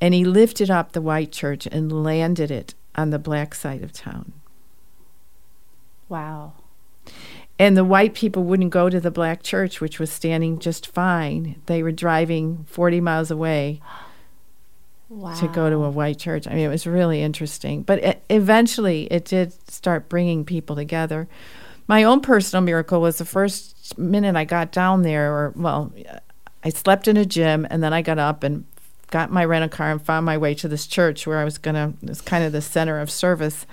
[0.00, 3.92] And he lifted up the white church and landed it on the black side of
[3.92, 4.32] town.
[6.08, 6.54] Wow.
[7.58, 11.60] And the white people wouldn't go to the black church, which was standing just fine.
[11.66, 13.80] They were driving 40 miles away
[15.08, 15.34] wow.
[15.34, 16.46] to go to a white church.
[16.46, 17.82] I mean, it was really interesting.
[17.82, 21.28] But it, eventually, it did start bringing people together.
[21.86, 25.92] My own personal miracle was the first minute I got down there, or, well,
[26.62, 28.64] I slept in a gym and then I got up and
[29.10, 31.74] got my rental car and found my way to this church where I was going
[31.74, 33.66] to, it's kind of the center of service.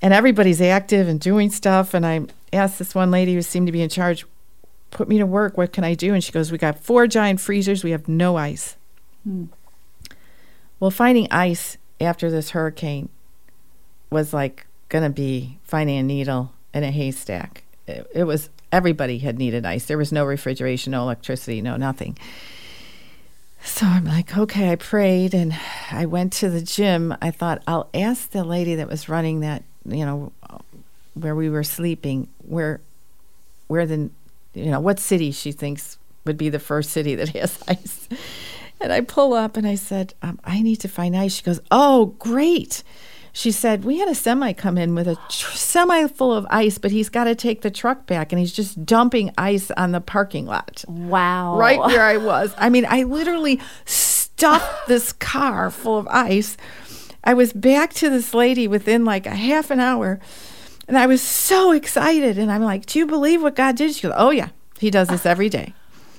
[0.00, 1.92] And everybody's active and doing stuff.
[1.92, 4.24] And I asked this one lady who seemed to be in charge,
[4.90, 5.58] put me to work.
[5.58, 6.14] What can I do?
[6.14, 7.82] And she goes, We got four giant freezers.
[7.82, 8.76] We have no ice.
[9.24, 9.46] Hmm.
[10.78, 13.08] Well, finding ice after this hurricane
[14.10, 17.64] was like going to be finding a needle in a haystack.
[17.86, 19.86] It, it, was everybody had needed ice.
[19.86, 22.18] There was no refrigeration, no electricity, no nothing.
[23.62, 25.56] So I'm like, okay, I prayed and
[25.90, 29.64] I went to the gym, I thought I'll ask the lady that was running that,
[29.84, 30.32] you know,
[31.14, 32.80] where we were sleeping, where,
[33.66, 34.10] where the,
[34.54, 38.08] you know, what city she thinks would be the first city that has ice.
[38.80, 41.34] And I pull up and I said, um, I need to find ice.
[41.36, 42.82] She goes, Oh, great.
[43.32, 46.78] She said, We had a semi come in with a tr- semi full of ice,
[46.78, 50.00] but he's got to take the truck back and he's just dumping ice on the
[50.00, 50.84] parking lot.
[50.88, 51.58] Wow.
[51.58, 52.54] Right where I was.
[52.56, 56.56] I mean, I literally stuffed this car full of ice.
[57.24, 60.20] I was back to this lady within like a half an hour.
[60.88, 62.38] And I was so excited.
[62.38, 63.94] And I'm like, Do you believe what God did?
[63.94, 64.50] She goes, Oh, yeah.
[64.78, 65.74] He does this every day.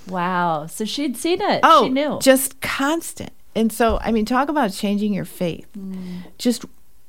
[0.10, 0.68] Wow.
[0.68, 1.62] So she'd seen it.
[1.64, 2.20] Oh, she knew.
[2.22, 3.32] just constant.
[3.56, 5.68] And so, I mean, talk about changing your faith.
[5.76, 6.24] Mm.
[6.38, 6.66] Just,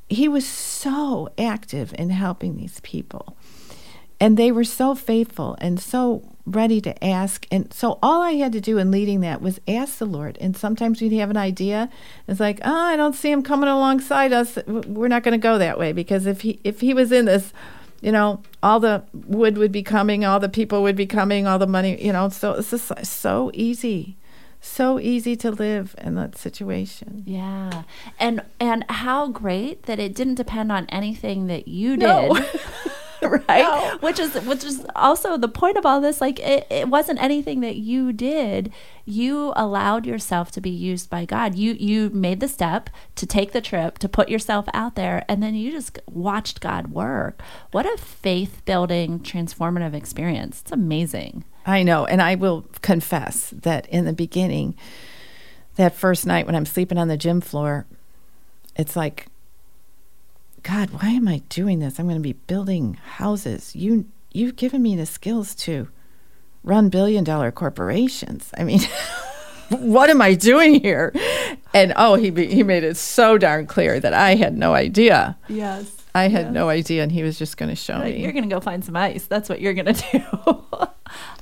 [0.08, 3.36] he was so active in helping these people.
[4.18, 7.46] And they were so faithful and so ready to ask.
[7.52, 10.38] And so, all I had to do in leading that was ask the Lord.
[10.40, 11.90] And sometimes we'd have an idea.
[12.26, 14.58] It's like, oh, I don't see him coming alongside us.
[14.66, 17.52] We're not going to go that way because if he if he was in this,
[18.00, 21.58] you know, all the wood would be coming, all the people would be coming, all
[21.58, 22.28] the money, you know.
[22.28, 24.16] So it's just so easy,
[24.60, 27.22] so easy to live in that situation.
[27.26, 27.82] yeah.
[28.18, 32.06] And and how great that it didn't depend on anything that you did.
[32.06, 32.38] No.
[33.48, 33.62] right?
[33.62, 33.98] No.
[34.00, 37.60] which is which is also the point of all this like it, it wasn't anything
[37.60, 38.72] that you did.
[39.04, 41.54] You allowed yourself to be used by god.
[41.54, 45.42] You you made the step to take the trip to put yourself out there and
[45.42, 47.40] then you just watched god work.
[47.72, 50.60] What a faith building transformative experience.
[50.62, 51.44] It's amazing.
[51.66, 54.74] I know, and I will confess that in the beginning,
[55.76, 57.84] that first night when I'm sleeping on the gym floor,
[58.74, 59.26] it's like,
[60.62, 61.98] God, why am I doing this?
[61.98, 63.74] I'm going to be building houses.
[63.74, 65.88] You you've given me the skills to
[66.62, 68.50] run billion dollar corporations.
[68.56, 68.80] I mean,
[69.70, 71.12] what am I doing here?
[71.72, 75.36] And oh, he he made it so darn clear that I had no idea.
[75.48, 78.20] yes I had no idea, and he was just going to show me.
[78.20, 79.26] You're going to go find some ice.
[79.26, 80.78] That's what you're going to do.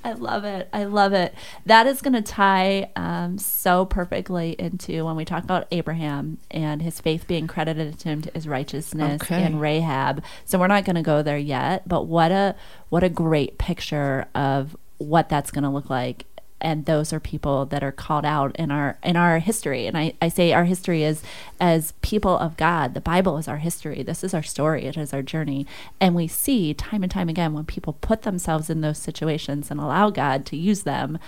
[0.07, 0.69] I love it.
[0.73, 1.35] I love it.
[1.67, 6.81] That is going to tie um, so perfectly into when we talk about Abraham and
[6.81, 9.43] his faith being credited to him to his righteousness Okay.
[9.43, 10.23] and Rahab.
[10.45, 12.55] So we're not going to go there yet, but what a
[12.89, 16.25] what a great picture of what that's going to look like
[16.61, 19.87] and those are people that are called out in our in our history.
[19.87, 21.23] And I, I say our history is
[21.61, 24.03] as people of god the bible is our history.
[24.03, 24.85] This is our story.
[24.87, 25.67] It is our journey.
[26.01, 29.79] And we see time and time again when people put themselves in those situations and
[29.79, 31.19] allow god to use them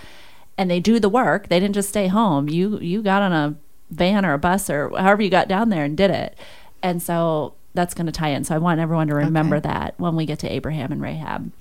[0.57, 1.47] and they do the work.
[1.47, 2.49] They didn't just stay home.
[2.49, 3.55] You you got on a
[3.91, 6.37] van or a bus or however you got down there and did it.
[6.81, 8.43] And so that's going to tie in.
[8.43, 9.69] So i want everyone to remember Okay.
[9.69, 11.51] that when we get to abraham and rahab.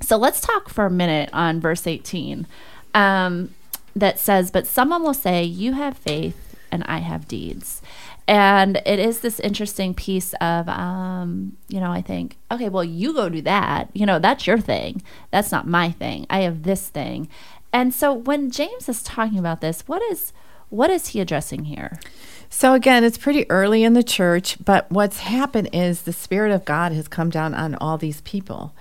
[0.00, 2.48] So let's talk for a minute on verse 18
[2.94, 3.54] um,
[3.94, 7.82] that says, But someone will say, You have faith and I have deeds.
[8.28, 13.12] And it is this interesting piece of, um, you know, I think, okay, well, you
[13.12, 13.88] go do that.
[13.92, 15.02] You know, that's your thing.
[15.30, 16.26] That's not my thing.
[16.30, 17.28] I have this thing.
[17.72, 20.32] And so when James is talking about this, what is
[20.68, 22.00] what is he addressing here?
[22.48, 26.64] So again, it's pretty early in the church, but what's happened is the Spirit of
[26.64, 28.74] God has come down on all these people.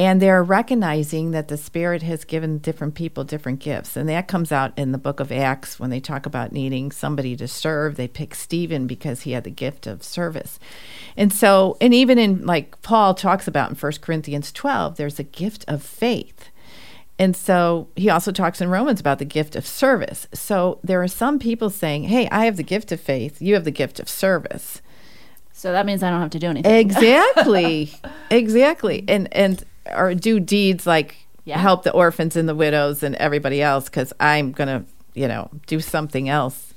[0.00, 3.98] And they're recognizing that the Spirit has given different people different gifts.
[3.98, 7.36] And that comes out in the book of Acts when they talk about needing somebody
[7.36, 7.96] to serve.
[7.96, 10.58] They pick Stephen because he had the gift of service.
[11.18, 15.22] And so, and even in like Paul talks about in 1 Corinthians 12, there's a
[15.22, 16.48] gift of faith.
[17.18, 20.26] And so he also talks in Romans about the gift of service.
[20.32, 23.64] So there are some people saying, hey, I have the gift of faith, you have
[23.64, 24.80] the gift of service.
[25.52, 26.74] So that means I don't have to do anything.
[26.74, 27.92] Exactly.
[28.30, 29.04] exactly.
[29.06, 29.62] And and
[29.94, 31.58] or do deeds like Yeah.
[31.58, 35.50] help the orphans and the widows and everybody else cuz I'm going to, you know,
[35.66, 36.74] do something else.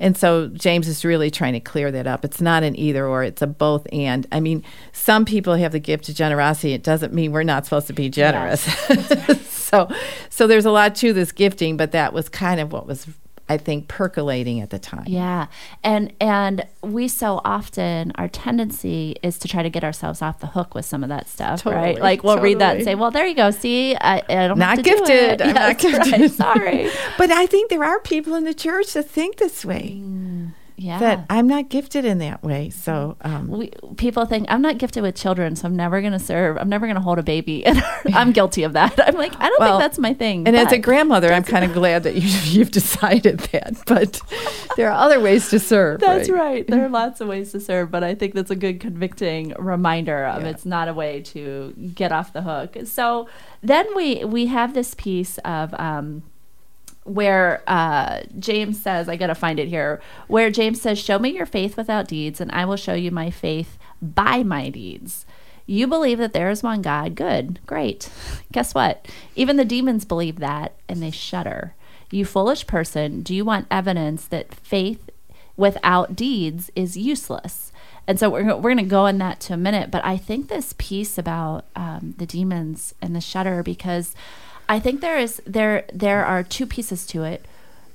[0.00, 2.24] And so James is really trying to clear that up.
[2.24, 4.26] It's not an either or, it's a both and.
[4.32, 6.72] I mean, some people have the gift of generosity.
[6.72, 8.62] It doesn't mean we're not supposed to be generous.
[9.48, 9.88] so
[10.28, 13.06] so there's a lot to this gifting, but that was kind of what was
[13.52, 15.04] I think percolating at the time.
[15.06, 15.46] Yeah.
[15.84, 20.46] And and we so often our tendency is to try to get ourselves off the
[20.48, 21.98] hook with some of that stuff, right?
[22.00, 23.50] Like we'll read that and say, "Well, there you go.
[23.50, 25.10] See, I, I don't Not do gifted.
[25.10, 26.04] it." I'm not Yes, right.
[26.10, 26.32] gifted.
[26.32, 26.90] Sorry.
[27.18, 30.00] But I think there are people in the church that think this way.
[30.02, 30.52] Mm.
[30.82, 30.98] Yeah.
[30.98, 32.70] That I'm not gifted in that way.
[32.70, 36.18] So um, we, people think I'm not gifted with children, so I'm never going to
[36.18, 36.56] serve.
[36.58, 37.82] I'm never going to hold a baby, and
[38.14, 38.98] I'm guilty of that.
[39.06, 40.46] I'm like, I don't Well, think that's my thing.
[40.46, 43.74] and as a grandmother, I'm kind of glad that you, you've decided that.
[43.86, 44.20] But
[44.76, 46.00] there are other ways to serve.
[46.00, 46.66] That's right.
[46.66, 50.24] There are lots of ways to serve, but I think that's a good convicting reminder
[50.26, 50.48] of Yeah.
[50.48, 52.76] it's not a way to get off the hook.
[52.84, 53.28] So
[53.62, 56.22] then we we have this piece of um,
[57.04, 61.30] where uh, James says, I got to find it here, where James says, Show me
[61.30, 65.26] your faith without deeds, and I will show you my faith by my deeds.
[65.66, 67.14] You believe that there is one God.
[67.14, 67.60] Good.
[67.66, 68.10] Great.
[68.50, 69.06] Guess what?
[69.36, 71.74] Even the demons believe that and they shudder.
[72.10, 75.08] You foolish person, do you want evidence that faith
[75.56, 77.72] without deeds is useless?
[78.06, 79.90] And so we're, we're going to go in that to a minute.
[79.90, 84.14] But I think this piece about um, the demons and the shudder, because
[84.72, 87.44] I think there is there there are two pieces to it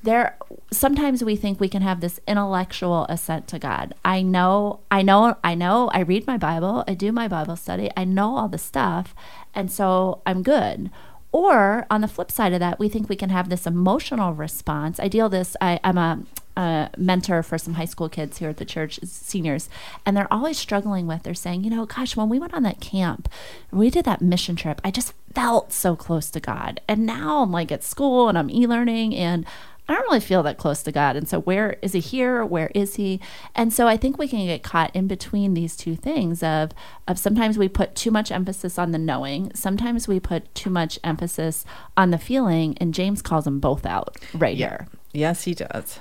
[0.03, 0.37] there
[0.71, 3.95] sometimes we think we can have this intellectual assent to God.
[4.05, 7.89] I know, I know, I know, I read my Bible, I do my Bible study,
[7.97, 9.15] I know all the stuff,
[9.55, 10.91] and so I'm good.
[11.31, 14.99] Or on the flip side of that, we think we can have this emotional response.
[14.99, 16.23] I deal this, I, I'm a,
[16.57, 19.69] a mentor for some high school kids here at the church, seniors,
[20.05, 22.81] and they're always struggling with, they're saying, you know, gosh, when we went on that
[22.81, 23.29] camp,
[23.71, 26.81] we did that mission trip, I just felt so close to God.
[26.87, 29.45] And now I'm like at school and I'm e learning and
[29.87, 31.15] I don't really feel that close to God.
[31.15, 32.43] And so, where is He here?
[32.43, 33.21] Where is He?
[33.55, 36.71] And so, I think we can get caught in between these two things of
[37.07, 40.99] of sometimes we put too much emphasis on the knowing, sometimes we put too much
[41.03, 41.63] emphasis
[41.95, 44.69] on the feeling, and James calls them both out right yeah.
[44.69, 44.87] here.
[45.13, 45.99] Yes, he does.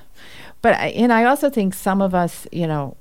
[0.63, 2.97] But I, and I also think some of us, you know,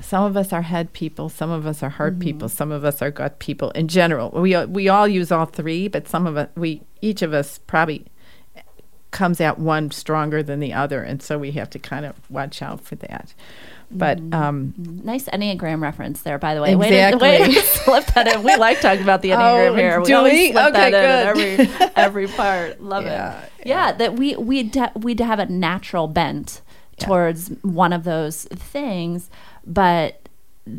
[0.00, 2.22] some of us are head people, some of us are heart mm-hmm.
[2.22, 3.70] people, some of us are gut people.
[3.72, 7.32] In general, we we all use all three, but some of us, we each of
[7.32, 8.06] us probably
[9.10, 12.62] comes out one stronger than the other, and so we have to kind of watch
[12.62, 13.34] out for that.
[13.90, 14.34] But mm-hmm.
[14.34, 16.74] um, nice Enneagram reference there, by the way.
[16.74, 17.20] Exactly.
[17.20, 18.42] Way to, way to slip that in.
[18.44, 20.00] We like talking about the Enneagram oh, here.
[20.00, 20.52] We do always we?
[20.52, 21.58] slip okay, that good.
[21.58, 22.80] in every every part.
[22.80, 23.50] Love yeah, it.
[23.66, 23.86] Yeah.
[23.86, 26.62] yeah, that we we de- we have a natural bent
[26.98, 27.06] yeah.
[27.06, 29.28] towards one of those things,
[29.66, 30.28] but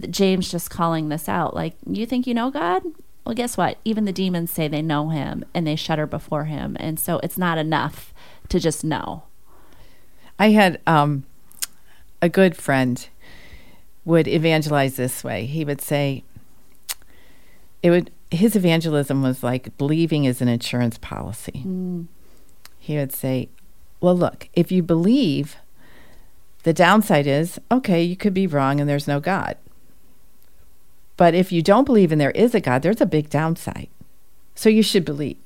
[0.10, 1.54] James just calling this out.
[1.54, 2.84] Like, you think you know God?
[3.26, 3.78] Well, guess what?
[3.84, 7.38] Even the demons say they know Him and they shudder before Him, and so it's
[7.38, 8.14] not enough
[8.48, 9.24] to just know.
[10.40, 11.26] I had um,
[12.22, 13.08] a good friend
[14.06, 15.46] would evangelize this way.
[15.46, 16.24] He would say
[17.84, 21.64] it would his evangelism was like believing is an insurance policy.
[21.66, 22.08] Mm.
[22.80, 23.50] He would say,
[24.00, 25.58] "Well, look, if you believe,
[26.64, 29.58] the downside is okay, you could be wrong and there's no God.
[31.18, 33.90] But if you don't believe and there is a God, there's a big downside.
[34.56, 35.38] So you should believe."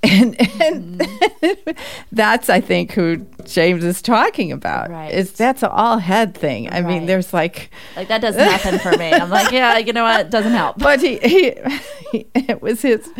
[0.04, 1.70] and, and mm-hmm.
[2.12, 4.90] that's I think who James is talking about.
[4.90, 5.12] Right.
[5.12, 6.68] Is that's an all head thing.
[6.68, 6.86] I right.
[6.86, 9.12] mean, there's like like that does nothing for me.
[9.12, 10.20] I'm like, yeah, you know what?
[10.20, 10.78] It doesn't help.
[10.88, 11.54] But he, he,
[12.12, 13.10] he it was his.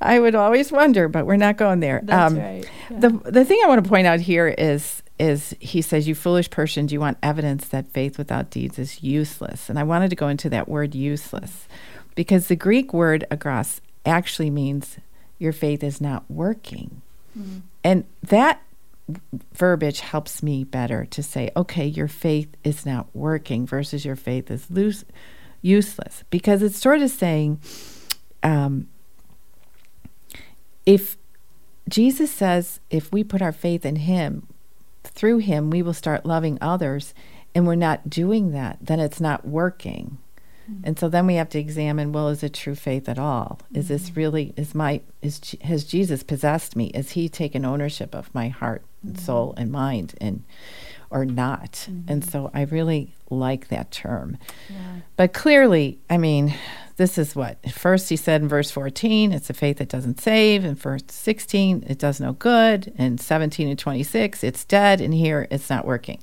[0.00, 2.00] I would always wonder, but we're not going there.
[2.02, 2.68] That's um, right.
[2.90, 2.98] Yeah.
[2.98, 6.50] The the thing I want to point out here is is he says, "You foolish
[6.50, 10.16] person, do you want evidence that faith without deeds is useless?" And I wanted to
[10.16, 11.68] go into that word "useless"
[12.16, 14.98] because the Greek word argos actually means
[15.44, 17.02] your faith is not working.
[17.38, 17.58] Mm-hmm.
[17.84, 18.60] And that
[19.52, 24.50] verbiage helps me better to say, okay, your faith is not working versus your faith
[24.50, 25.04] is loose,
[25.60, 26.24] useless.
[26.30, 27.60] Because it's sort of saying,
[28.42, 28.88] um,
[30.86, 31.16] if
[31.88, 34.46] Jesus says, if we put our faith in Him,
[35.02, 37.12] through Him, we will start loving others,
[37.54, 40.16] and we're not doing that, then it's not working.
[40.70, 40.86] Mm-hmm.
[40.86, 43.60] And so then we have to examine well is it true faith at all?
[43.72, 44.20] Is this mm-hmm.
[44.20, 46.86] really is my is has Jesus possessed me?
[46.88, 49.24] Is he taken ownership of my heart and mm-hmm.
[49.24, 50.44] soul and mind and
[51.10, 51.88] or not?
[52.08, 54.38] And so I really like that term.
[54.68, 55.00] Yeah.
[55.16, 56.54] But clearly, I mean,
[56.96, 60.64] this is what first he said in verse 14 it's a faith that doesn't save
[60.64, 65.48] in verse 16 it does no good and 17 and 26 it's dead and here
[65.50, 66.20] it's not working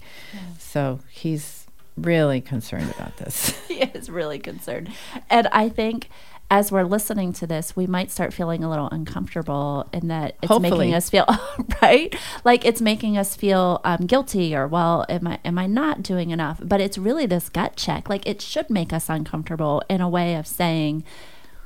[0.57, 1.60] so he's
[1.97, 3.49] really concerned about this.
[3.67, 4.91] he is really concerned.
[5.29, 6.09] And I think
[6.51, 10.49] as we're listening to this, we might start feeling a little uncomfortable in that it's
[10.49, 10.87] Hopefully.
[10.87, 11.25] making us feel
[11.81, 12.13] right,
[12.43, 16.29] like it's making us feel um, guilty or well, am I am I not doing
[16.29, 16.59] enough?
[16.61, 18.09] But it's really this gut check.
[18.09, 21.05] Like it should make us uncomfortable in a way of saying,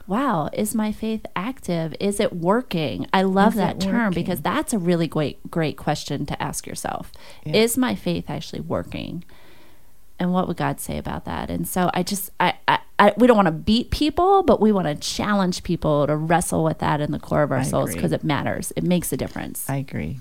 [0.05, 1.95] "Wow, is my faith active?
[1.99, 4.23] Is it working?" I love is that term working?
[4.23, 7.11] because that's a really great great question to ask yourself.
[7.43, 7.55] Yeah.
[7.55, 9.23] Is my faith actually working?
[10.19, 11.49] And what would God say about that?
[11.49, 14.71] And so I just I, I, I we don't want to beat people, but we
[14.71, 17.93] want to challenge people to wrestle with that in the core of our I souls
[17.93, 18.71] because it matters.
[18.75, 19.69] It makes a difference.
[19.69, 20.19] I agree.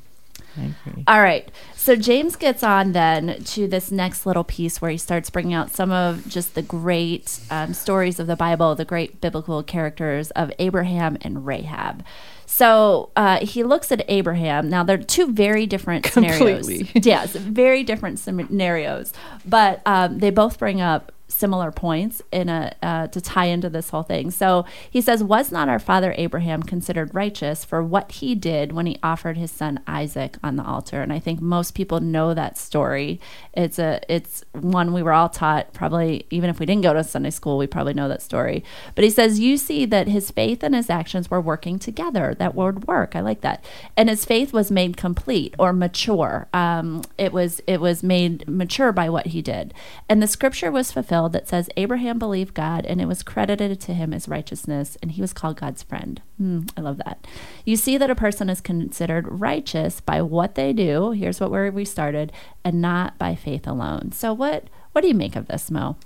[0.56, 1.04] I agree.
[1.06, 1.50] All right.
[1.74, 5.70] So James gets on then to this next little piece where he starts bringing out
[5.70, 10.52] some of just the great um, stories of the Bible, the great biblical characters of
[10.58, 12.04] Abraham and Rahab.
[12.46, 14.68] So uh, he looks at Abraham.
[14.68, 16.84] Now they're two very different Completely.
[16.84, 17.06] scenarios.
[17.06, 19.12] yes, very different scenarios,
[19.46, 23.90] but um, they both bring up similar points in a uh, to tie into this
[23.90, 24.30] whole thing.
[24.30, 28.86] So he says, "Was not our father Abraham considered righteous for what he did when
[28.86, 32.58] he offered his son Isaac on the altar?" And I think most people know that
[32.58, 33.20] story.
[33.52, 35.72] It's a it's one we were all taught.
[35.72, 38.62] Probably even if we didn't go to Sunday school, we probably know that story.
[38.94, 42.54] But he says, "You see that his faith and his actions were working together." That
[42.54, 43.64] word "work," I like that.
[43.96, 46.48] And his faith was made complete or mature.
[46.52, 49.72] Um, it was it was made mature by what he did,
[50.08, 53.80] and the scripture was fulfilled fulfilled that says Abraham believed God and it was credited
[53.80, 56.20] to him as righteousness, and he was called God's friend.
[56.40, 57.24] Mm, I love that.
[57.64, 61.12] You see that a person is considered righteous by what they do.
[61.12, 62.32] Here's what where we started,
[62.64, 64.10] and not by faith alone.
[64.10, 65.96] So what what do you make of this, Mo?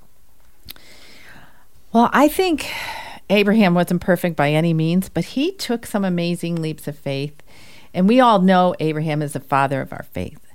[1.93, 2.71] Well, I think
[3.31, 7.43] Abraham wasn't perfect by any means, but he took some amazing leaps of faith.
[7.95, 10.48] And we all know Abraham is the father of our faith.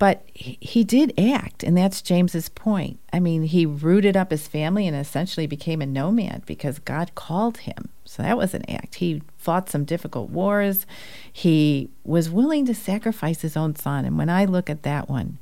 [0.00, 2.98] But he, did act, and that's James's point.
[3.12, 7.58] I mean, he rooted up his family and essentially became a nomad because God called
[7.58, 7.90] him.
[8.06, 8.94] So that was an act.
[8.94, 10.86] He fought some difficult wars.
[11.30, 14.06] He was willing to sacrifice his own son.
[14.06, 15.36] And when I look at that one,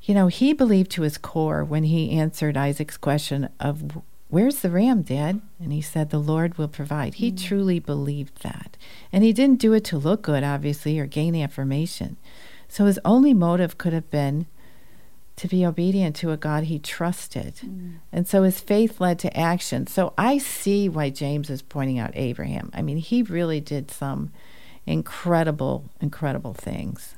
[0.00, 4.70] you know, he believed to his core when he answered Isaac's question of Where's the
[4.70, 5.42] ram, Dad?
[5.60, 7.16] And he said, The Lord will provide.
[7.16, 7.38] He mm.
[7.38, 8.78] truly believed that.
[9.12, 12.16] And he didn't do it to look good, obviously, or gain affirmation.
[12.68, 14.46] So his only motive could have been
[15.36, 17.56] to be obedient to a God he trusted.
[17.64, 17.98] Mm.
[18.12, 19.86] And so his faith led to action.
[19.86, 22.70] So I see why James is pointing out Abraham.
[22.74, 24.32] I mean, he really did some
[24.84, 27.14] incredible, incredible things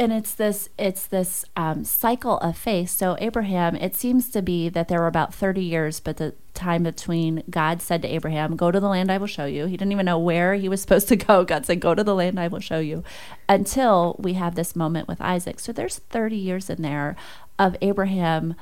[0.00, 2.88] and it's this it's this um, cycle of faith.
[2.88, 6.84] So Abraham, it seems to be that there were about thirty years, but the time
[6.84, 9.92] between God said to Abraham, "Go to the land I will show you." He didn't
[9.92, 11.44] even know where he was supposed to go.
[11.44, 13.04] God said, "Go to the land I will show you,"
[13.46, 15.60] until we have this moment with Isaac.
[15.60, 17.14] So there's thirty years in there
[17.58, 18.54] of Abraham.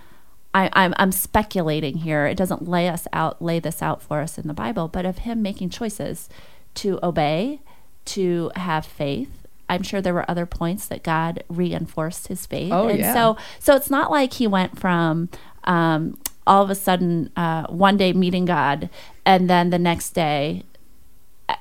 [0.52, 2.26] I, I'm, I'm speculating here.
[2.26, 5.18] It doesn't lay us out, lay this out for us in the Bible, but of
[5.18, 6.28] him making choices
[6.76, 7.60] to obey,
[8.06, 9.37] to have faith,
[9.68, 12.72] I'm sure there were other points that God reinforced his faith.
[12.72, 13.14] Oh, and yeah.
[13.14, 15.28] so so it's not like he went from
[15.64, 18.88] um, all of a sudden uh, one day meeting God
[19.24, 20.64] and then the next day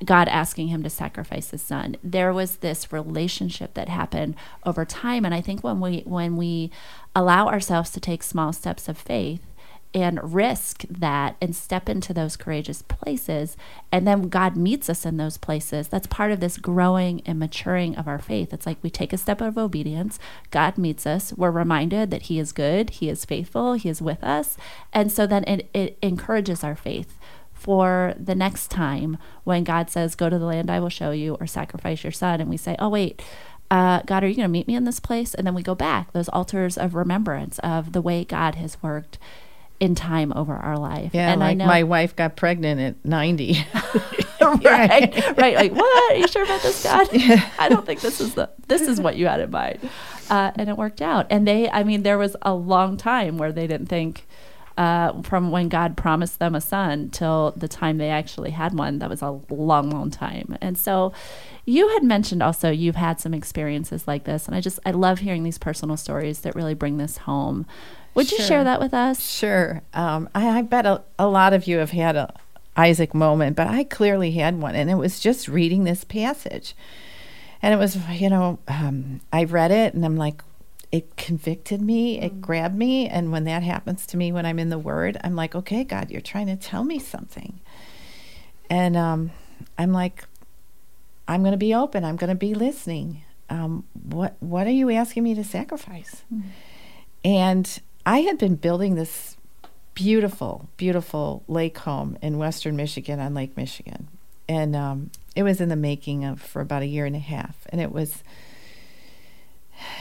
[0.04, 1.96] God asking him to sacrifice his son.
[2.02, 4.34] There was this relationship that happened
[4.64, 6.70] over time and I think when we when we
[7.14, 9.40] allow ourselves to take small steps of faith
[9.94, 13.56] and risk that and step into those courageous places.
[13.90, 15.88] And then God meets us in those places.
[15.88, 18.52] That's part of this growing and maturing of our faith.
[18.52, 20.18] It's like we take a step of obedience,
[20.50, 24.22] God meets us, we're reminded that He is good, He is faithful, He is with
[24.22, 24.56] us.
[24.92, 27.18] And so then it, it encourages our faith
[27.52, 31.36] for the next time when God says, Go to the land I will show you,
[31.40, 32.40] or sacrifice your son.
[32.40, 33.22] And we say, Oh, wait.
[33.70, 35.34] Uh, God, are you going to meet me in this place?
[35.34, 39.18] And then we go back, those altars of remembrance of the way God has worked
[39.80, 41.10] in time over our life.
[41.14, 43.64] Yeah, and like I know my wife got pregnant at 90.
[44.40, 45.56] right, right.
[45.56, 46.12] Like, what?
[46.12, 47.08] Are you sure about this, God?
[47.18, 47.48] Yeah.
[47.58, 49.80] I don't think this is the this is what you had in mind.
[50.30, 51.26] Uh, and it worked out.
[51.30, 54.26] And they, I mean, there was a long time where they didn't think.
[54.78, 59.00] Uh, from when God promised them a son till the time they actually had one,
[59.00, 60.56] that was a long, long time.
[60.60, 61.12] And so,
[61.64, 65.18] you had mentioned also you've had some experiences like this, and I just I love
[65.18, 67.66] hearing these personal stories that really bring this home.
[68.14, 68.38] Would sure.
[68.38, 69.28] you share that with us?
[69.28, 69.82] Sure.
[69.92, 72.32] Um, I, I, bet a, a, lot of you have had a
[72.76, 76.74] Isaac moment, but I clearly had one, and it was just reading this passage.
[77.60, 80.42] And it was, you know, um, I read it, and I'm like,
[80.90, 82.40] it convicted me, it mm.
[82.40, 83.06] grabbed me.
[83.08, 86.10] And when that happens to me when I'm in the Word, I'm like, okay, God,
[86.10, 87.60] you're trying to tell me something.
[88.70, 89.30] And um,
[89.76, 90.24] I'm like,
[91.26, 92.04] I'm going to be open.
[92.04, 93.22] I'm going to be listening.
[93.50, 96.22] Um, what What are you asking me to sacrifice?
[96.32, 96.42] Mm.
[97.24, 99.36] And I had been building this
[99.94, 104.08] beautiful, beautiful lake home in western Michigan on Lake Michigan.
[104.48, 107.66] And um, it was in the making of for about a year and a half.
[107.70, 108.22] And it was,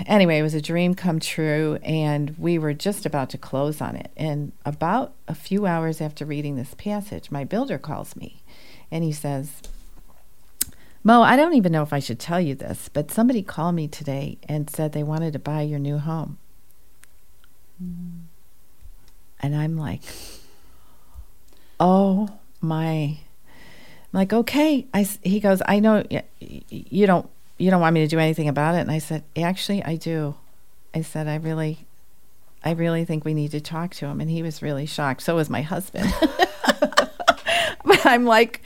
[0.05, 1.79] anyway, it was a dream come true.
[1.83, 4.11] And we were just about to close on it.
[4.17, 8.41] And about a few hours after reading this passage, my builder calls me
[8.91, 9.61] and he says,
[11.03, 13.87] Mo, I don't even know if I should tell you this, but somebody called me
[13.87, 16.37] today and said they wanted to buy your new home.
[19.39, 20.01] And I'm like,
[21.79, 22.27] oh
[22.59, 22.83] my.
[22.91, 23.19] I'm
[24.11, 24.87] like, okay.
[24.93, 26.03] I, he goes, I know
[26.39, 28.79] you don't, you don't want me to do anything about it.
[28.79, 30.35] And I said, actually, I do.
[30.93, 31.85] I said, I really,
[32.63, 34.21] I really think we need to talk to him.
[34.21, 35.23] And he was really shocked.
[35.23, 36.13] So was my husband.
[36.79, 38.65] but I'm like,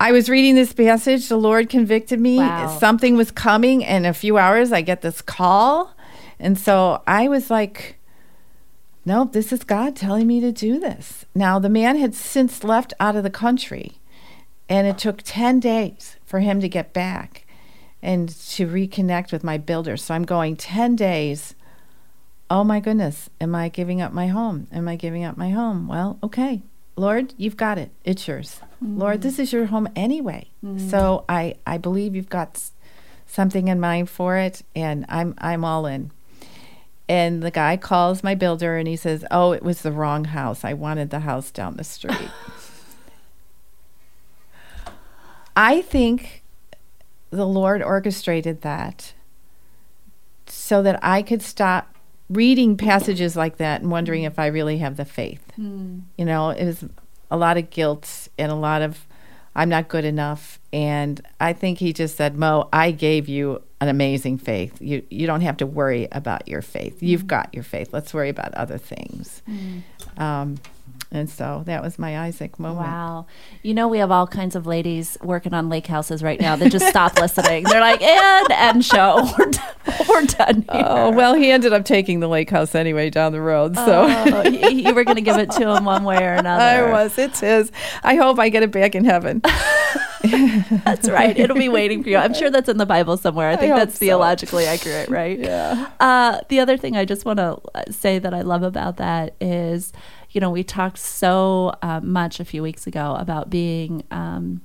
[0.00, 1.28] I was reading this passage.
[1.28, 2.38] The Lord convicted me.
[2.38, 2.76] Wow.
[2.78, 3.82] Something was coming.
[3.82, 5.94] In a few hours, I get this call.
[6.38, 7.98] And so I was like,
[9.04, 11.24] nope, this is God telling me to do this.
[11.34, 13.98] Now, the man had since left out of the country,
[14.68, 17.43] and it took 10 days for him to get back
[18.04, 19.96] and to reconnect with my builder.
[19.96, 21.54] So I'm going 10 days.
[22.50, 24.68] Oh my goodness, am I giving up my home?
[24.70, 25.88] Am I giving up my home?
[25.88, 26.62] Well, okay.
[26.96, 27.90] Lord, you've got it.
[28.04, 28.60] It's yours.
[28.84, 28.98] Mm.
[28.98, 30.48] Lord, this is your home anyway.
[30.64, 30.90] Mm.
[30.90, 32.62] So I, I believe you've got
[33.26, 36.12] something in mind for it, and I'm I'm all in.
[37.08, 40.64] And the guy calls my builder and he says, "Oh, it was the wrong house.
[40.64, 42.30] I wanted the house down the street."
[45.56, 46.43] I think
[47.34, 49.12] the Lord orchestrated that
[50.46, 51.94] so that I could stop
[52.30, 55.52] reading passages like that and wondering if I really have the faith.
[55.58, 56.02] Mm.
[56.16, 56.84] You know, it was
[57.30, 59.06] a lot of guilt and a lot of
[59.56, 60.58] I'm not good enough.
[60.72, 64.80] And I think he just said, Mo, I gave you an amazing faith.
[64.80, 67.02] You you don't have to worry about your faith.
[67.02, 67.28] You've mm.
[67.28, 67.90] got your faith.
[67.92, 69.42] Let's worry about other things.
[69.48, 70.20] Mm.
[70.20, 70.56] Um,
[71.14, 72.88] and so that was my Isaac moment.
[72.88, 73.26] Wow.
[73.62, 76.72] You know, we have all kinds of ladies working on lake houses right now that
[76.72, 77.64] just stop listening.
[77.64, 79.24] They're like, and end show.
[79.38, 79.74] We're done,
[80.08, 80.84] we're done here.
[80.86, 83.76] Oh, well, he ended up taking the lake house anyway down the road.
[83.76, 86.88] So oh, you were going to give it to him one way or another.
[86.88, 87.18] I was.
[87.18, 87.70] It's his.
[88.02, 89.40] I hope I get it back in heaven.
[90.84, 91.38] that's right.
[91.38, 92.16] It'll be waiting for you.
[92.16, 93.50] I'm sure that's in the Bible somewhere.
[93.50, 93.98] I think I that's so.
[94.00, 95.38] theologically accurate, right?
[95.38, 95.90] Yeah.
[96.00, 97.60] Uh, the other thing I just want to
[97.92, 99.92] say that I love about that is
[100.34, 104.60] you know, we talked so uh, much a few weeks ago about being um,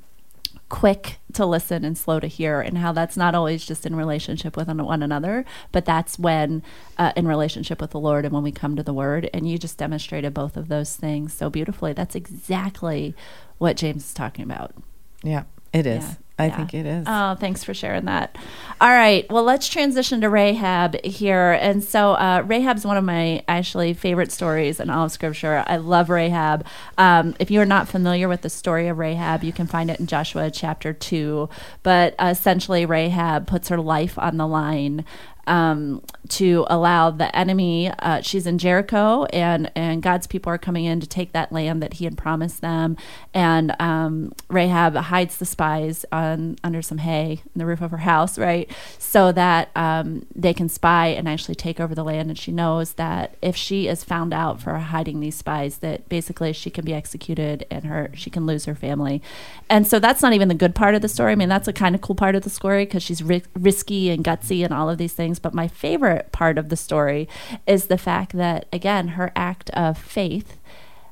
[0.67, 4.57] quick to listen and slow to hear, and how that's not always just in relationship
[4.57, 6.63] with one another, but that's when
[6.97, 9.30] uh, in relationship with the Lord and when we come to the Word.
[9.32, 11.93] And you just demonstrated both of those things so beautifully.
[11.93, 13.15] That's exactly
[13.59, 14.74] what James is talking about.
[15.22, 16.03] Yeah, it is.
[16.03, 16.15] Yeah.
[16.39, 16.55] I yeah.
[16.55, 17.05] think it is.
[17.07, 18.37] Oh, thanks for sharing that.
[18.79, 19.29] All right.
[19.29, 21.51] Well, let's transition to Rahab here.
[21.61, 25.63] And so, uh, Rahab's one of my actually favorite stories in all of Scripture.
[25.67, 26.65] I love Rahab.
[26.97, 29.99] Um, if you are not familiar with the story of Rahab, you can find it
[29.99, 31.49] in Joshua chapter 2.
[31.83, 35.03] But uh, essentially, Rahab puts her life on the line
[35.49, 37.91] um, to allow the enemy.
[37.99, 41.82] Uh, she's in Jericho, and and God's people are coming in to take that land
[41.82, 42.97] that He had promised them.
[43.34, 47.97] And um, Rahab hides the spies on under some hay in the roof of her
[47.97, 52.30] house, right, so that um, they can spy and actually take over the land.
[52.30, 56.53] And she knows that if she is found out for hiding these spies, that basically
[56.53, 59.21] she can be executed and her she can lose her family.
[59.69, 61.32] And so that's not even the good part of the story.
[61.32, 64.09] I mean, that's a kind of cool part of the story because she's ri- risky
[64.09, 65.39] and gutsy and all of these things things.
[65.39, 67.28] But my favorite part of the story
[67.67, 70.57] is the fact that, again, her act of faith.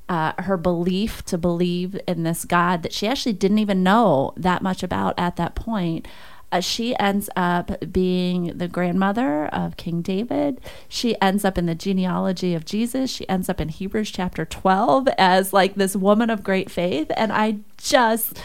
[0.09, 4.61] Uh, her belief to believe in this God that she actually didn't even know that
[4.61, 6.07] much about at that point.
[6.49, 10.61] Uh, she ends up being the grandmother of King David.
[10.87, 13.11] She ends up in the genealogy of Jesus.
[13.11, 17.11] She ends up in Hebrews chapter 12 as like this woman of great faith.
[17.17, 18.39] And I just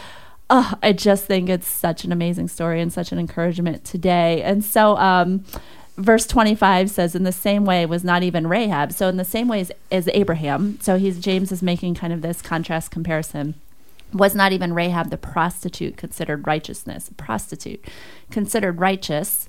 [0.82, 4.42] I just think it's such an amazing story and such an encouragement today.
[4.42, 5.44] And so, um,
[5.97, 8.93] verse 25 says, in the same way was not even Rahab.
[8.93, 10.78] So, in the same way as, as Abraham.
[10.80, 13.55] So, he's James is making kind of this contrast comparison.
[14.12, 17.11] Was not even Rahab the prostitute considered righteousness?
[17.16, 17.84] Prostitute
[18.30, 19.49] considered righteous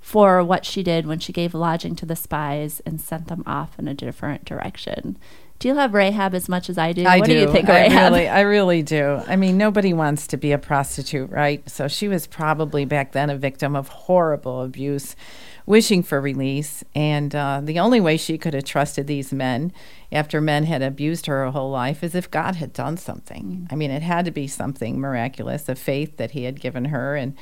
[0.00, 3.78] for what she did when she gave lodging to the spies and sent them off
[3.78, 5.16] in a different direction.
[5.58, 7.04] Do you love Rahab as much as I do?
[7.04, 7.32] I what do.
[7.32, 8.12] do you think of Rahab?
[8.12, 9.22] I really, I really do.
[9.26, 11.68] I mean, nobody wants to be a prostitute, right?
[11.70, 15.16] So she was probably back then a victim of horrible abuse,
[15.64, 16.84] wishing for release.
[16.94, 19.72] And uh, the only way she could have trusted these men
[20.12, 23.66] after men had abused her her whole life is if God had done something.
[23.66, 23.72] Mm.
[23.72, 27.16] I mean, it had to be something miraculous, a faith that He had given her,
[27.16, 27.36] and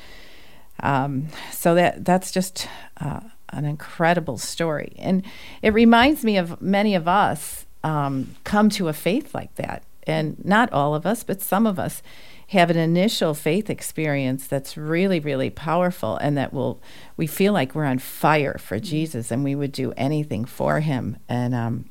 [0.81, 2.67] um, so that that's just.
[2.97, 4.93] Uh, an incredible story.
[4.97, 5.23] And
[5.61, 9.83] it reminds me of many of us um, come to a faith like that.
[10.05, 12.01] And not all of us, but some of us
[12.47, 16.81] have an initial faith experience that's really, really powerful, and that will
[17.15, 18.85] we feel like we're on fire for mm-hmm.
[18.85, 21.17] Jesus, and we would do anything for Him.
[21.29, 21.85] And um,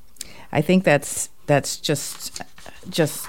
[0.52, 2.42] I think that's that's just
[2.88, 3.28] just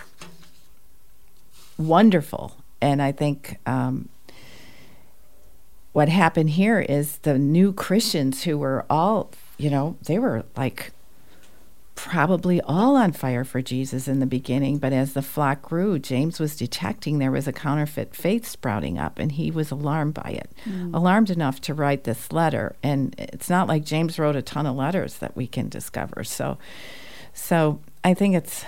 [1.77, 2.57] wonderful.
[2.81, 4.09] And I think um,
[5.93, 10.91] what happened here is the new Christians who were all, you know, they were like
[11.95, 16.39] probably all on fire for Jesus in the beginning, but as the flock grew, James
[16.39, 20.49] was detecting there was a counterfeit faith sprouting up, and he was alarmed by it.
[20.65, 20.93] Mm.
[20.93, 22.75] Alarmed enough to write this letter.
[22.81, 26.23] And it's not like James wrote a ton of letters that we can discover.
[26.23, 26.57] So,
[27.33, 28.65] so I think it's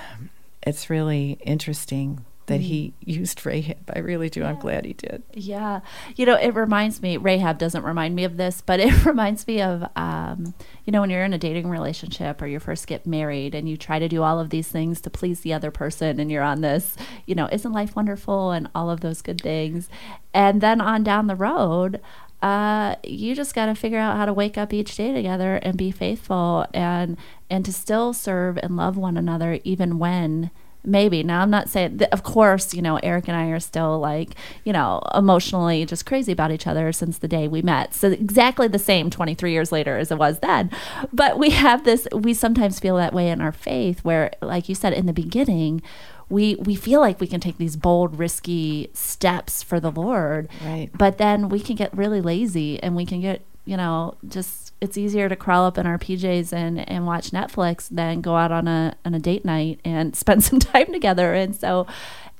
[0.66, 3.92] it's really interesting that he used Rahab.
[3.94, 4.44] I really do.
[4.44, 5.24] I'm glad he did.
[5.34, 5.82] Yeah.
[6.16, 9.62] You know, it reminds me, Rahab doesn't remind me of this, but it reminds me
[9.62, 10.54] of, um,
[10.86, 13.78] you know, when you're in a dating relationship or you first get married and you
[13.78, 16.62] try to do all of these things to please the other person and you're on
[16.62, 19.90] this, you know, isn't life wonderful and all of those good things.
[20.34, 22.00] And then on down the road,
[22.42, 25.78] uh, you just got to figure out how to wake up each day together and
[25.78, 27.18] be faithful and
[27.50, 30.52] and to still serve and love one another even when
[30.86, 31.24] maybe.
[31.24, 34.74] Now i'm not saying of course you know eric and i are still like you
[34.74, 37.94] know emotionally just crazy about each other since the day we met.
[37.94, 40.70] So exactly the same 23 years later as it was then.
[41.12, 44.76] But we have this we sometimes feel that way in our faith where like you
[44.76, 45.82] said in the beginning
[46.30, 50.50] we we feel like we can take these bold risky steps for the lord.
[50.64, 50.90] Right.
[50.98, 54.98] but then we can get really lazy and we can get you know just it's
[54.98, 58.68] easier to crawl up in our PJs and, and watch Netflix than go out on
[58.68, 61.34] a on a date night and spend some time together.
[61.34, 61.88] And so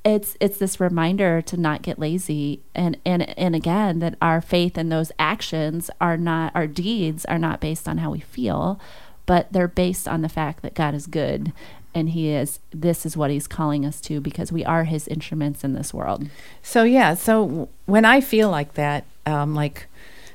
[0.04, 4.78] it's it's this reminder to not get lazy and and and again that our faith
[4.78, 8.80] and those actions are not our deeds are not based on how we feel,
[9.26, 11.52] but they're based on the fact that God is good
[11.94, 15.64] and he is this is what he's calling us to because we are his instruments
[15.64, 16.28] in this world.
[16.62, 19.88] So yeah, so when I feel like that, um, like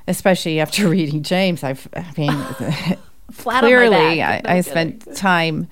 [0.08, 2.97] especially after reading James, I've I mean
[3.32, 4.45] Flat clearly on my back.
[4.45, 5.68] I, I spent time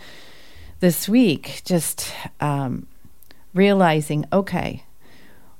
[0.79, 2.87] this week just um,
[3.53, 4.83] realizing, okay,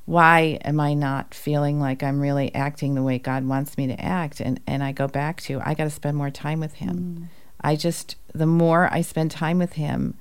[0.06, 4.02] why am I not feeling like I'm really acting the way God wants me to
[4.02, 4.40] act?
[4.40, 7.30] And and I go back to I got to spend more time with Him.
[7.62, 10.16] I just the more I spend time with Him,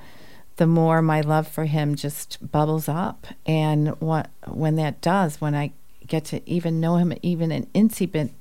[0.56, 3.28] the more my love for Him just bubbles up.
[3.46, 5.72] And what when that does, when I
[6.08, 8.32] get to even know Him even an incy bit,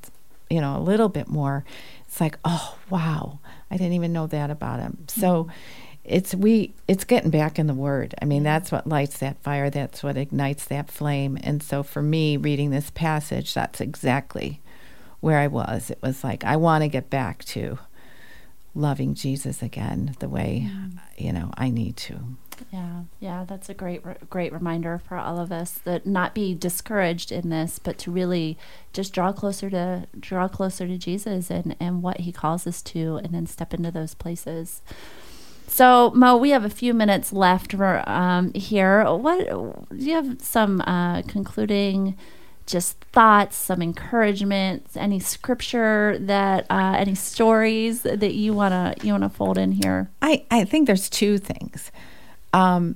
[0.50, 1.64] you know, a little bit more,
[2.08, 3.40] it's like, oh wow,
[3.70, 4.98] I didn't even know that about Him.
[5.06, 5.22] Mm-hmm.
[5.22, 5.48] So
[6.04, 8.16] it's we it's getting back in the word.
[8.22, 11.38] I mean that's what lights that fire that's what ignites that flame.
[11.44, 14.62] And so for me reading this passage that's exactly
[15.20, 15.90] where i was.
[15.90, 17.80] It was like i want to get back to
[18.76, 20.70] loving jesus again the way
[21.18, 22.20] you know i need to
[22.72, 26.54] Yeah, yeah, that's a great, re- great reminder for all of us that not be
[26.54, 28.58] discouraged in this, but to really
[28.94, 33.18] just draw closer to draw closer to Jesus and and what He calls us to,
[33.18, 34.82] and then step into those places.
[35.68, 39.04] So Mo, we have a few minutes left for, um, here.
[39.06, 42.16] What do you have some uh, concluding?
[42.66, 49.30] Just thoughts, some encouragement, any scripture that, uh, any stories that you wanna you wanna
[49.30, 50.10] fold in here.
[50.22, 51.92] I, I think there's two things.
[52.54, 52.96] Um,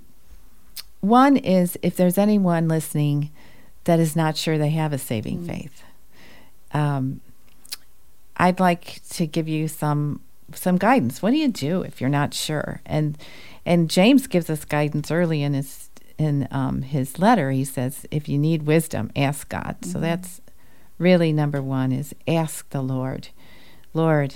[1.01, 3.31] one is if there's anyone listening
[3.85, 5.83] that is not sure they have a saving faith,
[6.73, 7.21] um,
[8.37, 10.21] I'd like to give you some
[10.53, 11.21] some guidance.
[11.21, 12.81] What do you do if you're not sure?
[12.85, 13.17] And
[13.65, 17.51] and James gives us guidance early in his in um, his letter.
[17.51, 19.77] He says, if you need wisdom, ask God.
[19.83, 20.41] So that's
[20.99, 23.29] really number one is ask the Lord.
[23.93, 24.35] Lord,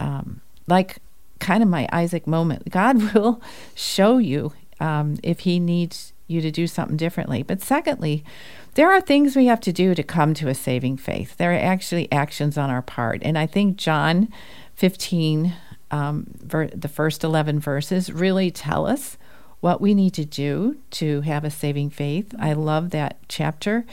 [0.00, 0.98] um, like
[1.40, 2.70] kind of my Isaac moment.
[2.70, 3.42] God will
[3.74, 7.42] show you um, if He needs you to do something differently.
[7.42, 8.24] But secondly,
[8.74, 11.36] there are things we have to do to come to a saving faith.
[11.36, 13.20] There are actually actions on our part.
[13.22, 14.32] And I think John
[14.74, 15.54] 15,
[15.90, 19.16] um, ver- the first 11 verses, really tell us
[19.60, 22.34] what we need to do to have a saving faith.
[22.38, 23.84] I love that chapter.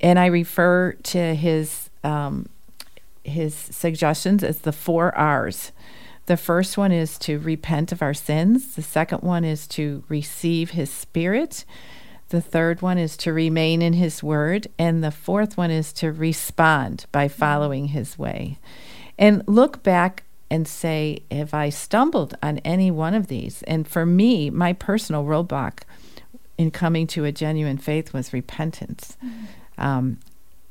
[0.00, 2.48] And I refer to his um,
[3.22, 5.72] his suggestions as the four R's.
[6.30, 8.76] The first one is to repent of our sins.
[8.76, 11.64] The second one is to receive his spirit.
[12.28, 14.68] The third one is to remain in his word.
[14.78, 18.58] And the fourth one is to respond by following his way.
[19.18, 23.64] And look back and say, have I stumbled on any one of these?
[23.64, 25.80] And for me, my personal roadblock
[26.56, 29.16] in coming to a genuine faith was repentance.
[29.78, 30.20] Um,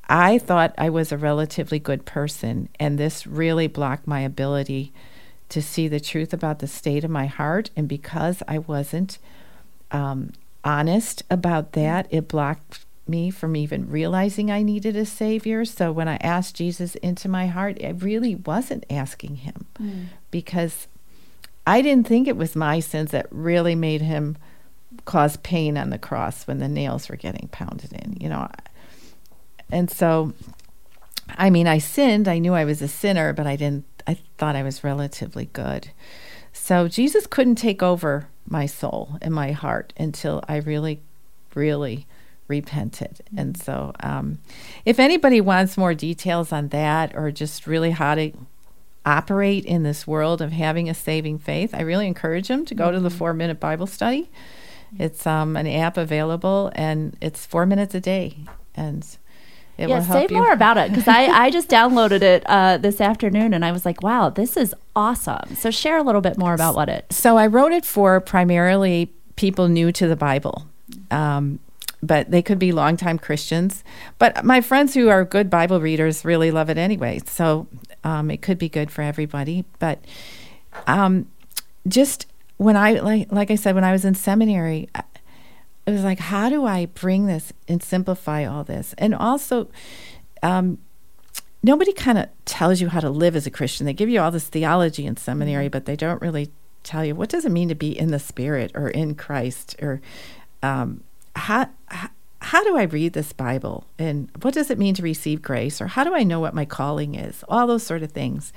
[0.07, 4.93] I thought I was a relatively good person, and this really blocked my ability
[5.49, 7.71] to see the truth about the state of my heart.
[7.75, 9.17] And because I wasn't
[9.91, 10.31] um,
[10.63, 15.65] honest about that, it blocked me from even realizing I needed a Savior.
[15.65, 19.65] So when I asked Jesus into my heart, I really wasn't asking Him
[20.31, 20.87] because
[21.65, 24.37] I didn't think it was my sins that really made Him
[25.05, 28.47] cause pain on the cross when the nails were getting pounded in, you know.
[29.71, 30.33] And so,
[31.37, 32.27] I mean, I sinned.
[32.27, 35.89] I knew I was a sinner, but I didn't, I thought I was relatively good.
[36.51, 41.01] So Jesus couldn't take over my soul and my heart until I really,
[41.53, 42.07] really
[42.47, 43.21] repented.
[43.37, 44.39] And so, um,
[44.83, 48.31] if anybody wants more details on that or just really how to
[49.05, 52.91] operate in this world of having a saving faith, I really encourage them to go
[52.91, 54.29] to the four minute Bible study
[54.97, 58.37] It's um, an app available, and it's four minutes a day,
[58.73, 59.05] and
[59.79, 63.53] it yeah, say more about it because I, I just downloaded it uh, this afternoon
[63.53, 65.55] and I was like, wow, this is awesome.
[65.55, 67.05] So share a little bit more about what it.
[67.11, 70.67] So I wrote it for primarily people new to the Bible.
[71.11, 71.59] Um,
[72.01, 73.83] but they could be longtime Christians.
[74.19, 77.19] But my friends who are good Bible readers really love it anyway.
[77.25, 77.67] So
[78.03, 79.65] um, it could be good for everybody.
[79.79, 80.03] But
[80.87, 81.27] um,
[81.87, 82.25] just
[82.57, 85.03] when I like like I said, when I was in seminary, I-
[85.89, 88.93] it was like, how do I bring this and simplify all this?
[88.97, 89.69] And also,
[90.43, 90.77] um,
[91.63, 93.85] nobody kind of tells you how to live as a Christian.
[93.85, 96.51] They give you all this theology in seminary, but they don't really
[96.83, 100.01] tell you what does it mean to be in the Spirit or in Christ or
[100.63, 101.03] um,
[101.35, 102.09] how, how
[102.41, 105.87] how do I read this Bible and what does it mean to receive grace or
[105.87, 107.43] how do I know what my calling is?
[107.49, 108.53] All those sort of things.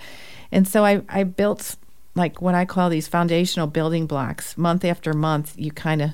[0.53, 1.77] And so I, I built
[2.15, 4.57] like what I call these foundational building blocks.
[4.57, 6.11] Month after month, you kind of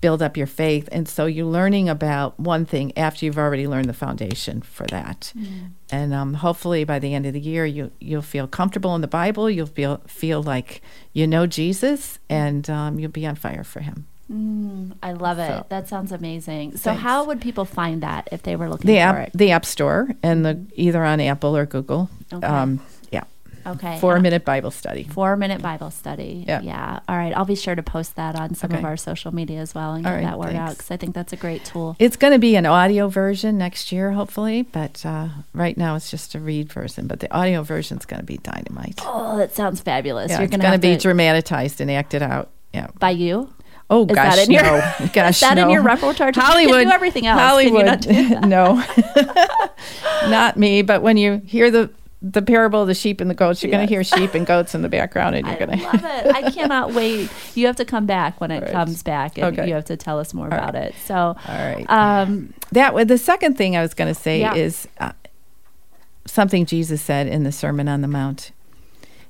[0.00, 0.88] build up your faith.
[0.92, 5.32] And so you're learning about one thing after you've already learned the foundation for that.
[5.90, 9.08] And um, hopefully by the end of the year, you, you'll feel comfortable in the
[9.08, 9.50] Bible.
[9.50, 10.80] You'll feel, feel like
[11.12, 14.06] you know Jesus and um, you'll be on fire for him.
[14.32, 15.48] Mm, I love it.
[15.48, 16.72] So- that sounds amazing.
[16.76, 17.02] So Thanks.
[17.02, 19.32] how would people find that if they were looking The for app, it?
[19.34, 22.08] the App Store and the either on Apple or Google.
[22.32, 22.46] Okay.
[22.46, 22.80] Um,
[23.66, 23.98] Okay.
[24.00, 25.04] four and- minute Bible study.
[25.04, 26.44] Four minute Bible study.
[26.46, 26.60] Yeah.
[26.62, 27.00] Yeah.
[27.08, 27.36] All right.
[27.36, 30.04] I'll be sure to post that on some of our social media as well and
[30.04, 31.96] get right, that word out because I think that's a great tool.
[31.98, 36.10] It's going to be an audio version next year, hopefully, but uh, right now it's
[36.10, 37.06] just a read version.
[37.06, 39.00] But the audio version is going to be dynamite.
[39.04, 40.30] Oh, that sounds fabulous.
[40.30, 42.50] Yeah, You're it's going to be to dramatized and acted out.
[42.72, 42.86] Yeah.
[43.00, 43.52] by you.
[43.92, 45.08] Oh Is gosh, that in your- no.
[45.12, 46.28] Gosh, Is that in your repertoire?
[46.28, 46.84] You can Hollywood.
[46.84, 47.40] do everything else.
[47.40, 47.84] Can you Hollywood.
[47.86, 48.44] not do that?
[50.22, 50.82] no, not me.
[50.82, 51.90] But when you hear the
[52.22, 54.74] the parable of the sheep and the goats, you're going to hear sheep and goats
[54.74, 55.82] in the background, and you're going to.
[55.84, 56.26] love it.
[56.34, 57.30] I cannot wait.
[57.54, 58.72] You have to come back when it right.
[58.72, 59.68] comes back, and Okay.
[59.68, 60.84] you have to tell us more All about right.
[60.84, 60.94] it.
[61.06, 61.86] So, All right.
[61.88, 64.54] um, That the second thing I was going to say Yeah.
[64.54, 65.12] is uh,
[66.26, 68.50] something Jesus said in the Sermon on the Mount.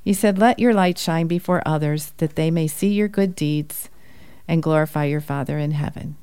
[0.03, 3.89] He said, "Let your light shine before others, that they may see your good deeds
[4.49, 6.17] and glorify your Father in heaven."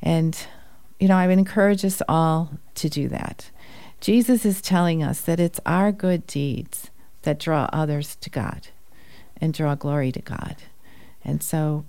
[0.00, 0.38] And
[1.00, 3.50] you know, I would encourage us all to do that.
[4.04, 6.90] Jesus is telling us that it's our good deeds
[7.22, 8.68] that draw others to God
[9.40, 10.56] and draw glory to God.
[11.24, 11.86] And so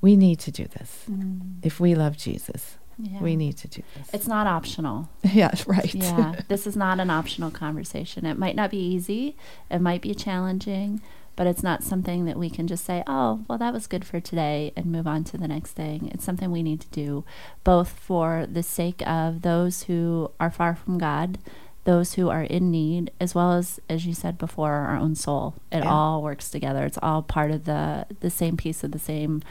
[0.00, 1.04] we need to do this.
[1.10, 1.56] Mm.
[1.62, 3.20] If we love Jesus, yeah.
[3.20, 4.08] we need to do this.
[4.14, 5.10] It's not optional.
[5.22, 5.94] yeah, right.
[5.94, 8.24] Yeah, this is not an optional conversation.
[8.24, 9.36] It might not be easy,
[9.70, 11.02] it might be challenging,
[11.36, 14.20] but it's not something that we can just say, oh, well, that was good for
[14.20, 16.08] today and move on to the next thing.
[16.12, 17.24] It's something we need to do
[17.64, 21.38] both for the sake of those who are far from God,
[21.84, 25.54] those who are in need, as well as, as you said before, our own soul.
[25.72, 25.90] It Yeah.
[25.90, 26.84] all works together.
[26.84, 29.42] It's all part of the, the same piece of the same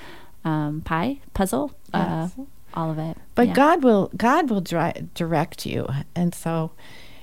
[0.45, 2.31] um, pie, puzzle, Yes.
[2.37, 3.17] uh, all of it.
[3.35, 3.53] But Yeah.
[3.53, 6.71] God will God will dri- direct you, and so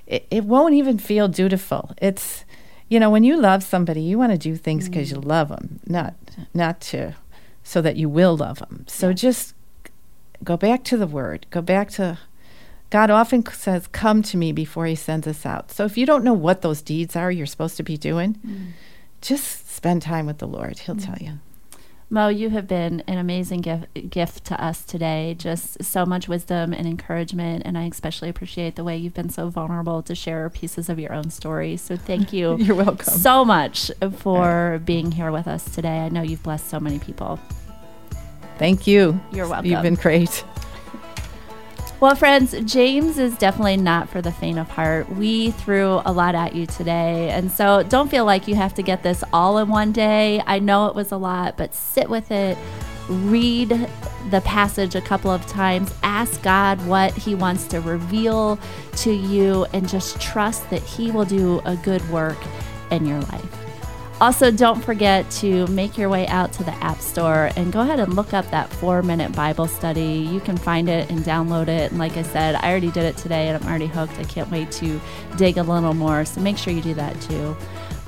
[0.07, 1.91] it, it won't even feel dutiful.
[2.03, 2.45] It's
[2.89, 5.25] you know when you love somebody, you want to do things because you mm.
[5.27, 6.15] love them, not
[6.55, 7.15] not to
[7.63, 8.85] so that you will love them.
[8.89, 9.15] So Yeah.
[9.15, 9.55] just
[10.43, 11.47] go back to the Word.
[11.51, 12.19] Go back to
[12.91, 13.11] God.
[13.11, 15.71] Often says, "Come to me" before He sends us out.
[15.71, 18.69] So if you don't know what those deeds are you're supposed to be doing, mm.
[19.21, 20.79] just spend time with the Lord.
[20.81, 21.05] He'll mm.
[21.05, 21.41] tell you.
[22.11, 25.35] Mo, you have been an amazing gift, gift to us today.
[25.39, 27.65] Just so much wisdom and encouragement.
[27.67, 31.13] And I especially appreciate the way you've been so vulnerable to share pieces of your
[31.13, 31.77] own story.
[31.77, 33.13] So thank you You're welcome.
[33.13, 33.91] so much
[34.21, 35.99] for being here with us today.
[35.99, 37.39] I know you've blessed so many people.
[38.57, 39.21] Thank you.
[39.31, 39.71] You're welcome.
[39.71, 40.45] You've been great.
[42.01, 45.11] Well, friends, James is definitely not for the faint of heart.
[45.17, 47.31] We threw a lot at you today.
[47.31, 50.41] And so don't feel like you have to get this all in one day.
[50.47, 52.57] I know it was a lot, but sit with it.
[53.09, 53.71] Read
[54.31, 55.93] the passage a couple of times.
[56.05, 58.61] Ask God what He wants to reveal
[58.99, 62.39] to you, and just trust that He will do a good work
[62.93, 63.68] in your life.
[64.21, 68.01] Also, don't forget to make your way out to the App Store and go ahead
[68.01, 70.29] and look up that four minute Bible study.
[70.33, 71.93] You can find it and download it.
[71.93, 74.19] And like I said, I already did it today and I'm already hooked.
[74.19, 75.01] I can't wait to
[75.37, 76.25] dig a little more.
[76.25, 77.57] So make sure you do that too.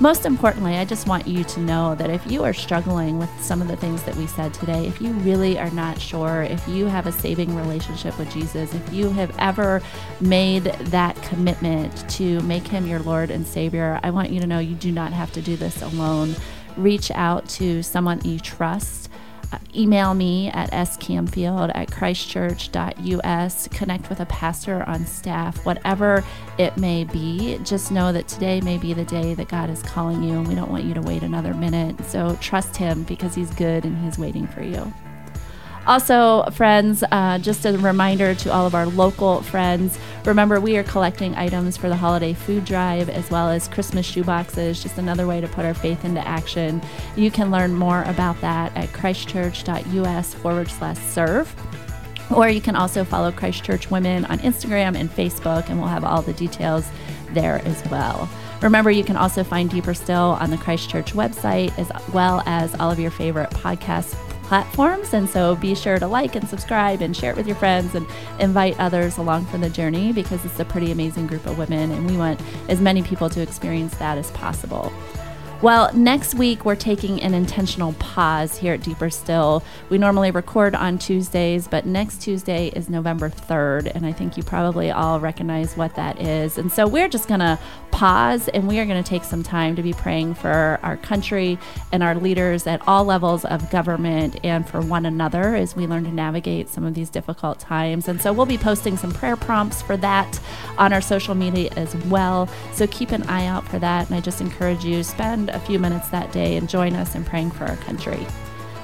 [0.01, 3.61] Most importantly, I just want you to know that if you are struggling with some
[3.61, 6.87] of the things that we said today, if you really are not sure, if you
[6.87, 9.79] have a saving relationship with Jesus, if you have ever
[10.19, 14.57] made that commitment to make him your Lord and Savior, I want you to know
[14.57, 16.35] you do not have to do this alone.
[16.77, 19.10] Reach out to someone you trust.
[19.75, 23.67] Email me at scamfield at christchurch.us.
[23.69, 26.23] Connect with a pastor on staff, whatever
[26.57, 27.57] it may be.
[27.63, 30.55] Just know that today may be the day that God is calling you, and we
[30.55, 31.95] don't want you to wait another minute.
[32.05, 34.91] So trust Him because He's good and He's waiting for you.
[35.87, 40.83] Also, friends, uh, just a reminder to all of our local friends remember, we are
[40.83, 45.41] collecting items for the holiday food drive as well as Christmas shoeboxes, just another way
[45.41, 46.81] to put our faith into action.
[47.15, 51.53] You can learn more about that at christchurch.us forward slash serve.
[52.35, 56.05] Or you can also follow Christ Church Women on Instagram and Facebook, and we'll have
[56.05, 56.87] all the details
[57.31, 58.29] there as well.
[58.61, 62.73] Remember, you can also find Deeper Still on the Christ Church website, as well as
[62.75, 64.15] all of your favorite podcast
[64.51, 65.13] platforms.
[65.13, 68.05] And so be sure to like and subscribe and share it with your friends and
[68.37, 72.05] invite others along for the journey because it's a pretty amazing group of women, and
[72.05, 72.37] we want
[72.67, 74.91] as many people to experience that as possible.
[75.61, 79.63] Well, next week we're taking an intentional pause here at Deeper Still.
[79.89, 84.41] We normally record on Tuesdays, but next Tuesday is November 3rd, and I think you
[84.41, 86.57] probably all recognize what that is.
[86.57, 87.59] And so we're just going to
[87.91, 91.59] pause and we are going to take some time to be praying for our country
[91.91, 96.03] and our leaders at all levels of government and for one another as we learn
[96.05, 98.07] to navigate some of these difficult times.
[98.07, 100.39] And so we'll be posting some prayer prompts for that
[100.79, 102.49] on our social media as well.
[102.73, 104.07] So keep an eye out for that.
[104.07, 107.23] And I just encourage you spend a few minutes that day and join us in
[107.23, 108.25] praying for our country.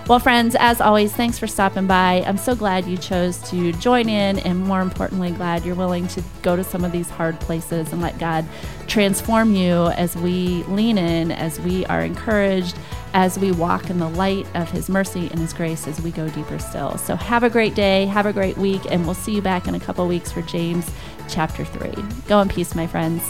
[0.07, 2.23] Well, friends, as always, thanks for stopping by.
[2.25, 6.23] I'm so glad you chose to join in, and more importantly, glad you're willing to
[6.43, 8.45] go to some of these hard places and let God
[8.87, 12.77] transform you as we lean in, as we are encouraged,
[13.13, 16.29] as we walk in the light of His mercy and His grace as we go
[16.29, 16.97] deeper still.
[16.97, 19.75] So, have a great day, have a great week, and we'll see you back in
[19.75, 20.89] a couple weeks for James
[21.27, 21.91] chapter 3.
[22.29, 23.29] Go in peace, my friends.